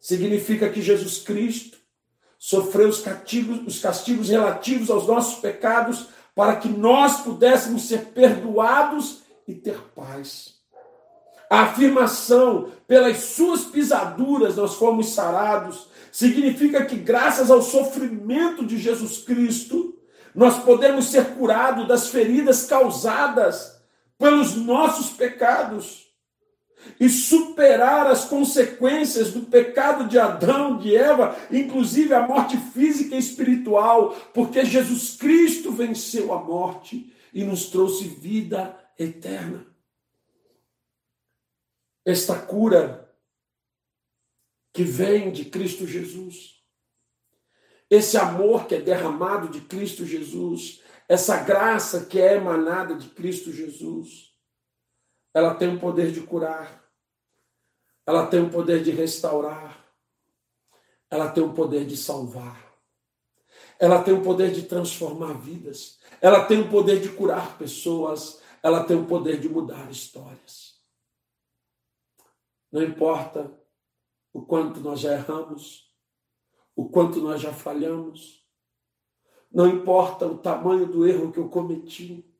Significa 0.00 0.68
que 0.68 0.80
Jesus 0.80 1.18
Cristo 1.18 1.78
sofreu 2.38 2.88
os 2.88 3.00
castigos, 3.00 3.66
os 3.66 3.80
castigos 3.80 4.28
relativos 4.28 4.90
aos 4.90 5.06
nossos 5.06 5.40
pecados 5.40 6.08
para 6.34 6.56
que 6.56 6.68
nós 6.68 7.20
pudéssemos 7.20 7.86
ser 7.86 8.06
perdoados 8.06 9.22
e 9.46 9.54
ter 9.54 9.78
paz. 9.94 10.54
A 11.48 11.62
afirmação, 11.62 12.72
pelas 12.86 13.18
suas 13.18 13.64
pisaduras 13.64 14.56
nós 14.56 14.74
fomos 14.74 15.10
sarados, 15.10 15.88
significa 16.10 16.84
que 16.84 16.96
graças 16.96 17.50
ao 17.50 17.62
sofrimento 17.62 18.66
de 18.66 18.78
Jesus 18.78 19.18
Cristo, 19.18 19.96
nós 20.34 20.58
podemos 20.58 21.06
ser 21.06 21.34
curados 21.34 21.86
das 21.86 22.08
feridas 22.08 22.66
causadas 22.66 23.80
pelos 24.18 24.56
nossos 24.56 25.10
pecados 25.10 26.03
e 26.98 27.08
superar 27.08 28.06
as 28.06 28.24
consequências 28.24 29.32
do 29.32 29.42
pecado 29.42 30.08
de 30.08 30.18
Adão, 30.18 30.78
de 30.78 30.96
Eva, 30.96 31.36
inclusive 31.50 32.14
a 32.14 32.26
morte 32.26 32.56
física 32.56 33.14
e 33.14 33.18
espiritual, 33.18 34.10
porque 34.32 34.64
Jesus 34.64 35.16
Cristo 35.16 35.72
venceu 35.72 36.32
a 36.32 36.42
morte 36.42 37.12
e 37.32 37.42
nos 37.44 37.66
trouxe 37.66 38.04
vida 38.04 38.78
eterna. 38.98 39.66
Esta 42.04 42.38
cura 42.38 43.12
que 44.72 44.82
vem 44.82 45.30
de 45.30 45.44
Cristo 45.46 45.86
Jesus, 45.86 46.62
esse 47.88 48.16
amor 48.16 48.66
que 48.66 48.74
é 48.74 48.80
derramado 48.80 49.48
de 49.48 49.60
Cristo 49.62 50.04
Jesus, 50.04 50.82
essa 51.08 51.36
graça 51.42 52.06
que 52.06 52.20
é 52.20 52.34
emanada 52.34 52.94
de 52.94 53.08
Cristo 53.08 53.52
Jesus, 53.52 54.33
ela 55.34 55.54
tem 55.56 55.74
o 55.74 55.80
poder 55.80 56.12
de 56.12 56.20
curar, 56.20 56.88
ela 58.06 58.26
tem 58.28 58.40
o 58.40 58.50
poder 58.50 58.84
de 58.84 58.92
restaurar, 58.92 59.84
ela 61.10 61.28
tem 61.30 61.42
o 61.42 61.52
poder 61.52 61.84
de 61.84 61.96
salvar, 61.96 62.72
ela 63.80 64.02
tem 64.02 64.14
o 64.14 64.22
poder 64.22 64.52
de 64.52 64.62
transformar 64.62 65.34
vidas, 65.34 65.98
ela 66.20 66.44
tem 66.44 66.60
o 66.60 66.70
poder 66.70 67.00
de 67.00 67.08
curar 67.08 67.58
pessoas, 67.58 68.40
ela 68.62 68.84
tem 68.84 68.96
o 68.96 69.06
poder 69.06 69.40
de 69.40 69.48
mudar 69.48 69.90
histórias. 69.90 70.80
Não 72.70 72.82
importa 72.82 73.52
o 74.32 74.42
quanto 74.42 74.80
nós 74.80 75.00
já 75.00 75.12
erramos, 75.12 75.92
o 76.76 76.88
quanto 76.88 77.20
nós 77.20 77.40
já 77.40 77.52
falhamos, 77.52 78.44
não 79.50 79.68
importa 79.68 80.26
o 80.26 80.38
tamanho 80.38 80.86
do 80.86 81.06
erro 81.06 81.30
que 81.30 81.38
eu 81.38 81.48
cometi, 81.48 82.33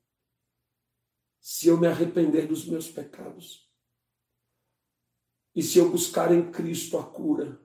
se 1.46 1.68
eu 1.68 1.76
me 1.76 1.87
arrepender 1.87 2.46
dos 2.46 2.64
meus 2.64 2.90
pecados 2.90 3.68
e 5.54 5.62
se 5.62 5.78
eu 5.78 5.90
buscar 5.90 6.33
em 6.33 6.50
Cristo 6.50 6.96
a 6.96 7.04
cura, 7.04 7.61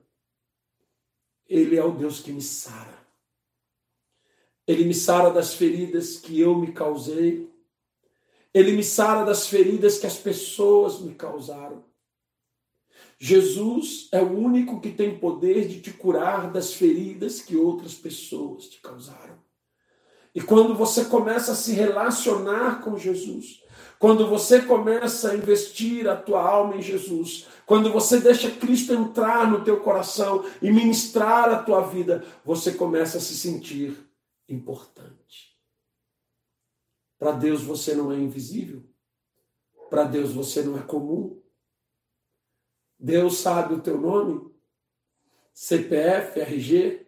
Ele 1.48 1.78
é 1.78 1.82
o 1.82 1.90
Deus 1.90 2.20
que 2.20 2.30
me 2.30 2.42
sara. 2.42 3.08
Ele 4.66 4.84
me 4.84 4.92
sara 4.92 5.30
das 5.30 5.54
feridas 5.54 6.18
que 6.18 6.38
eu 6.38 6.58
me 6.58 6.72
causei. 6.72 7.50
Ele 8.52 8.72
me 8.72 8.84
sara 8.84 9.24
das 9.24 9.48
feridas 9.48 9.98
que 9.98 10.06
as 10.06 10.18
pessoas 10.18 11.00
me 11.00 11.14
causaram. 11.14 11.82
Jesus 13.18 14.10
é 14.12 14.20
o 14.20 14.30
único 14.30 14.78
que 14.78 14.92
tem 14.92 15.18
poder 15.18 15.66
de 15.66 15.80
te 15.80 15.90
curar 15.90 16.52
das 16.52 16.74
feridas 16.74 17.40
que 17.40 17.56
outras 17.56 17.94
pessoas 17.94 18.68
te 18.68 18.78
causaram. 18.78 19.42
E 20.34 20.40
quando 20.40 20.74
você 20.74 21.04
começa 21.06 21.52
a 21.52 21.56
se 21.56 21.72
relacionar 21.72 22.82
com 22.82 22.96
Jesus, 22.96 23.62
quando 23.98 24.26
você 24.26 24.62
começa 24.62 25.30
a 25.30 25.36
investir 25.36 26.08
a 26.08 26.16
tua 26.16 26.42
alma 26.42 26.76
em 26.76 26.82
Jesus, 26.82 27.46
quando 27.66 27.92
você 27.92 28.18
deixa 28.18 28.50
Cristo 28.50 28.94
entrar 28.94 29.50
no 29.50 29.62
teu 29.62 29.80
coração 29.80 30.44
e 30.62 30.70
ministrar 30.72 31.50
a 31.50 31.62
tua 31.62 31.82
vida, 31.82 32.24
você 32.44 32.72
começa 32.72 33.18
a 33.18 33.20
se 33.20 33.36
sentir 33.36 33.96
importante. 34.48 35.56
Para 37.18 37.32
Deus 37.32 37.62
você 37.62 37.94
não 37.94 38.10
é 38.10 38.16
invisível. 38.16 38.82
Para 39.90 40.04
Deus 40.04 40.32
você 40.32 40.62
não 40.62 40.78
é 40.78 40.82
comum. 40.82 41.38
Deus 42.98 43.38
sabe 43.38 43.74
o 43.74 43.80
teu 43.80 44.00
nome, 44.00 44.50
CPF, 45.52 46.40
RG. 46.40 47.06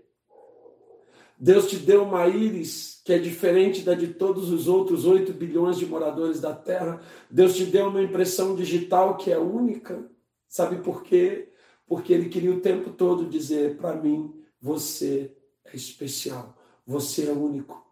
Deus 1.43 1.67
te 1.67 1.77
deu 1.77 2.05
uma 2.05 2.29
íris 2.29 3.03
que 3.05 3.13
é 3.13 3.19
diferente 3.19 3.83
da 3.83 3.95
de 3.95 4.07
todos 4.15 4.53
os 4.53 4.69
outros 4.69 5.05
8 5.05 5.33
bilhões 5.33 5.77
de 5.77 5.85
moradores 5.85 6.41
da 6.41 6.55
Terra. 6.55 7.01
Deus 7.29 7.57
te 7.57 7.65
deu 7.65 7.89
uma 7.89 8.01
impressão 8.01 8.55
digital 8.55 9.17
que 9.17 9.33
é 9.33 9.37
única. 9.37 10.09
Sabe 10.47 10.77
por 10.77 11.03
quê? 11.03 11.49
Porque 11.85 12.13
Ele 12.13 12.29
queria 12.29 12.53
o 12.53 12.61
tempo 12.61 12.91
todo 12.91 13.29
dizer 13.29 13.77
para 13.77 13.97
mim: 13.97 14.33
você 14.61 15.35
é 15.65 15.75
especial, 15.75 16.57
você 16.87 17.27
é 17.29 17.33
único. 17.33 17.85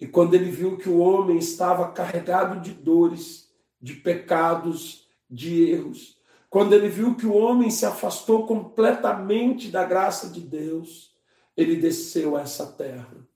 E 0.00 0.06
quando 0.06 0.34
ele 0.34 0.50
viu 0.50 0.76
que 0.76 0.88
o 0.88 0.98
homem 0.98 1.38
estava 1.38 1.90
carregado 1.90 2.60
de 2.60 2.70
dores, 2.72 3.50
de 3.80 3.94
pecados, 3.94 5.08
de 5.28 5.68
erros, 5.68 6.16
quando 6.48 6.74
ele 6.74 6.88
viu 6.88 7.16
que 7.16 7.26
o 7.26 7.34
homem 7.34 7.70
se 7.70 7.84
afastou 7.84 8.46
completamente 8.46 9.68
da 9.68 9.84
graça 9.84 10.28
de 10.28 10.40
Deus, 10.40 11.11
ele 11.56 11.76
desceu 11.76 12.36
a 12.36 12.42
essa 12.42 12.66
terra, 12.66 13.28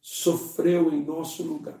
sofreu 0.00 0.92
em 0.92 1.04
nosso 1.04 1.42
lugar, 1.42 1.80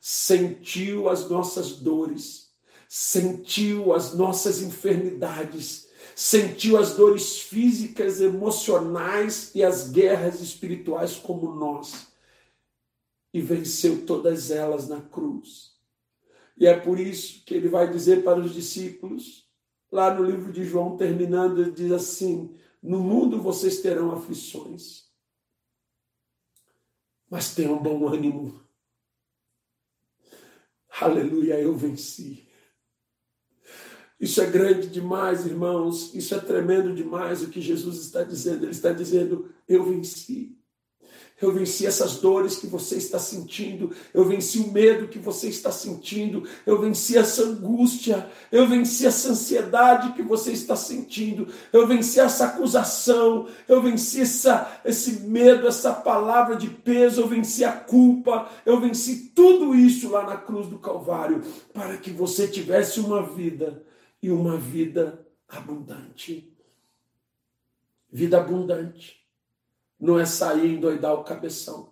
sentiu 0.00 1.08
as 1.08 1.28
nossas 1.28 1.72
dores, 1.72 2.52
sentiu 2.88 3.92
as 3.92 4.14
nossas 4.14 4.62
enfermidades, 4.62 5.88
sentiu 6.14 6.78
as 6.78 6.94
dores 6.94 7.40
físicas, 7.42 8.20
emocionais 8.20 9.54
e 9.54 9.62
as 9.62 9.90
guerras 9.90 10.40
espirituais 10.40 11.16
como 11.16 11.54
nós, 11.54 12.08
e 13.32 13.40
venceu 13.40 14.06
todas 14.06 14.50
elas 14.50 14.88
na 14.88 15.00
cruz. 15.00 15.76
E 16.56 16.66
é 16.66 16.78
por 16.78 16.98
isso 16.98 17.44
que 17.44 17.54
ele 17.54 17.68
vai 17.68 17.90
dizer 17.90 18.24
para 18.24 18.40
os 18.40 18.52
discípulos, 18.52 19.46
lá 19.92 20.12
no 20.12 20.24
livro 20.24 20.52
de 20.52 20.64
João, 20.64 20.96
terminando, 20.96 21.60
ele 21.60 21.70
diz 21.70 21.92
assim: 21.92 22.56
No 22.82 23.00
mundo 23.00 23.40
vocês 23.40 23.80
terão 23.80 24.12
aflições, 24.12 25.08
mas 27.28 27.54
tenham 27.54 27.82
bom 27.82 28.08
ânimo. 28.08 28.66
Aleluia, 31.00 31.60
eu 31.60 31.76
venci. 31.76 32.48
Isso 34.18 34.40
é 34.40 34.50
grande 34.50 34.88
demais, 34.88 35.46
irmãos. 35.46 36.12
Isso 36.14 36.34
é 36.34 36.40
tremendo 36.40 36.92
demais 36.94 37.42
o 37.42 37.50
que 37.50 37.60
Jesus 37.60 37.98
está 38.00 38.24
dizendo. 38.24 38.64
Ele 38.64 38.72
está 38.72 38.92
dizendo: 38.92 39.54
Eu 39.68 39.84
venci. 39.84 40.57
Eu 41.40 41.52
venci 41.52 41.86
essas 41.86 42.16
dores 42.16 42.56
que 42.56 42.66
você 42.66 42.96
está 42.96 43.18
sentindo. 43.18 43.94
Eu 44.12 44.24
venci 44.24 44.58
o 44.58 44.72
medo 44.72 45.06
que 45.06 45.20
você 45.20 45.48
está 45.48 45.70
sentindo. 45.70 46.42
Eu 46.66 46.80
venci 46.80 47.16
essa 47.16 47.44
angústia. 47.44 48.28
Eu 48.50 48.66
venci 48.66 49.06
essa 49.06 49.30
ansiedade 49.30 50.14
que 50.14 50.22
você 50.22 50.50
está 50.50 50.74
sentindo. 50.74 51.46
Eu 51.72 51.86
venci 51.86 52.18
essa 52.18 52.46
acusação. 52.46 53.48
Eu 53.68 53.80
venci 53.80 54.22
essa, 54.22 54.80
esse 54.84 55.20
medo, 55.20 55.68
essa 55.68 55.92
palavra 55.92 56.56
de 56.56 56.68
peso. 56.68 57.20
Eu 57.20 57.28
venci 57.28 57.64
a 57.64 57.72
culpa. 57.72 58.50
Eu 58.66 58.80
venci 58.80 59.30
tudo 59.32 59.76
isso 59.76 60.10
lá 60.10 60.24
na 60.24 60.36
cruz 60.36 60.66
do 60.66 60.78
Calvário 60.78 61.42
para 61.72 61.96
que 61.98 62.10
você 62.10 62.48
tivesse 62.48 62.98
uma 62.98 63.22
vida 63.22 63.84
e 64.20 64.28
uma 64.32 64.56
vida 64.56 65.24
abundante. 65.48 66.52
Vida 68.10 68.38
abundante 68.38 69.17
não 70.00 70.18
é 70.18 70.24
sair 70.24 70.74
endoidar 70.74 71.14
o 71.14 71.24
cabeção. 71.24 71.88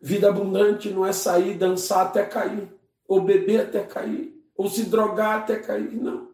Vida 0.00 0.28
abundante 0.28 0.90
não 0.90 1.06
é 1.06 1.12
sair 1.12 1.56
dançar 1.56 2.06
até 2.06 2.24
cair, 2.24 2.68
ou 3.06 3.22
beber 3.22 3.62
até 3.62 3.82
cair, 3.82 4.34
ou 4.56 4.68
se 4.68 4.84
drogar 4.84 5.40
até 5.40 5.58
cair. 5.58 5.94
Não. 5.94 6.28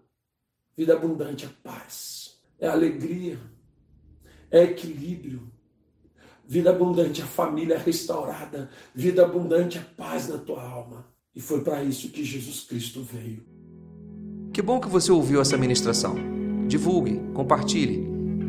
Vida 0.77 0.95
abundante 0.95 1.45
é 1.45 1.49
paz, 1.63 2.41
é 2.59 2.67
alegria, 2.67 3.39
é 4.51 4.65
equilíbrio. 4.65 5.49
Vida 6.45 6.71
abundante 6.71 7.23
é 7.23 7.25
família 7.25 7.79
restaurada. 7.79 8.71
Vida 8.93 9.25
abundante 9.25 9.79
é 9.79 9.83
paz 9.97 10.27
na 10.27 10.39
tua 10.39 10.63
alma. 10.63 11.07
E 11.33 11.41
foi 11.41 11.63
para 11.63 11.85
isso 11.85 12.09
que 12.09 12.25
Jesus 12.25 12.65
Cristo 12.65 13.03
veio. 13.05 13.47
Que 14.53 14.61
bom 14.61 14.81
que 14.81 14.89
você 14.89 15.13
ouviu 15.13 15.41
essa 15.41 15.57
ministração. 15.57 16.17
Divulgue, 16.67 17.21
compartilhe 17.33 18.10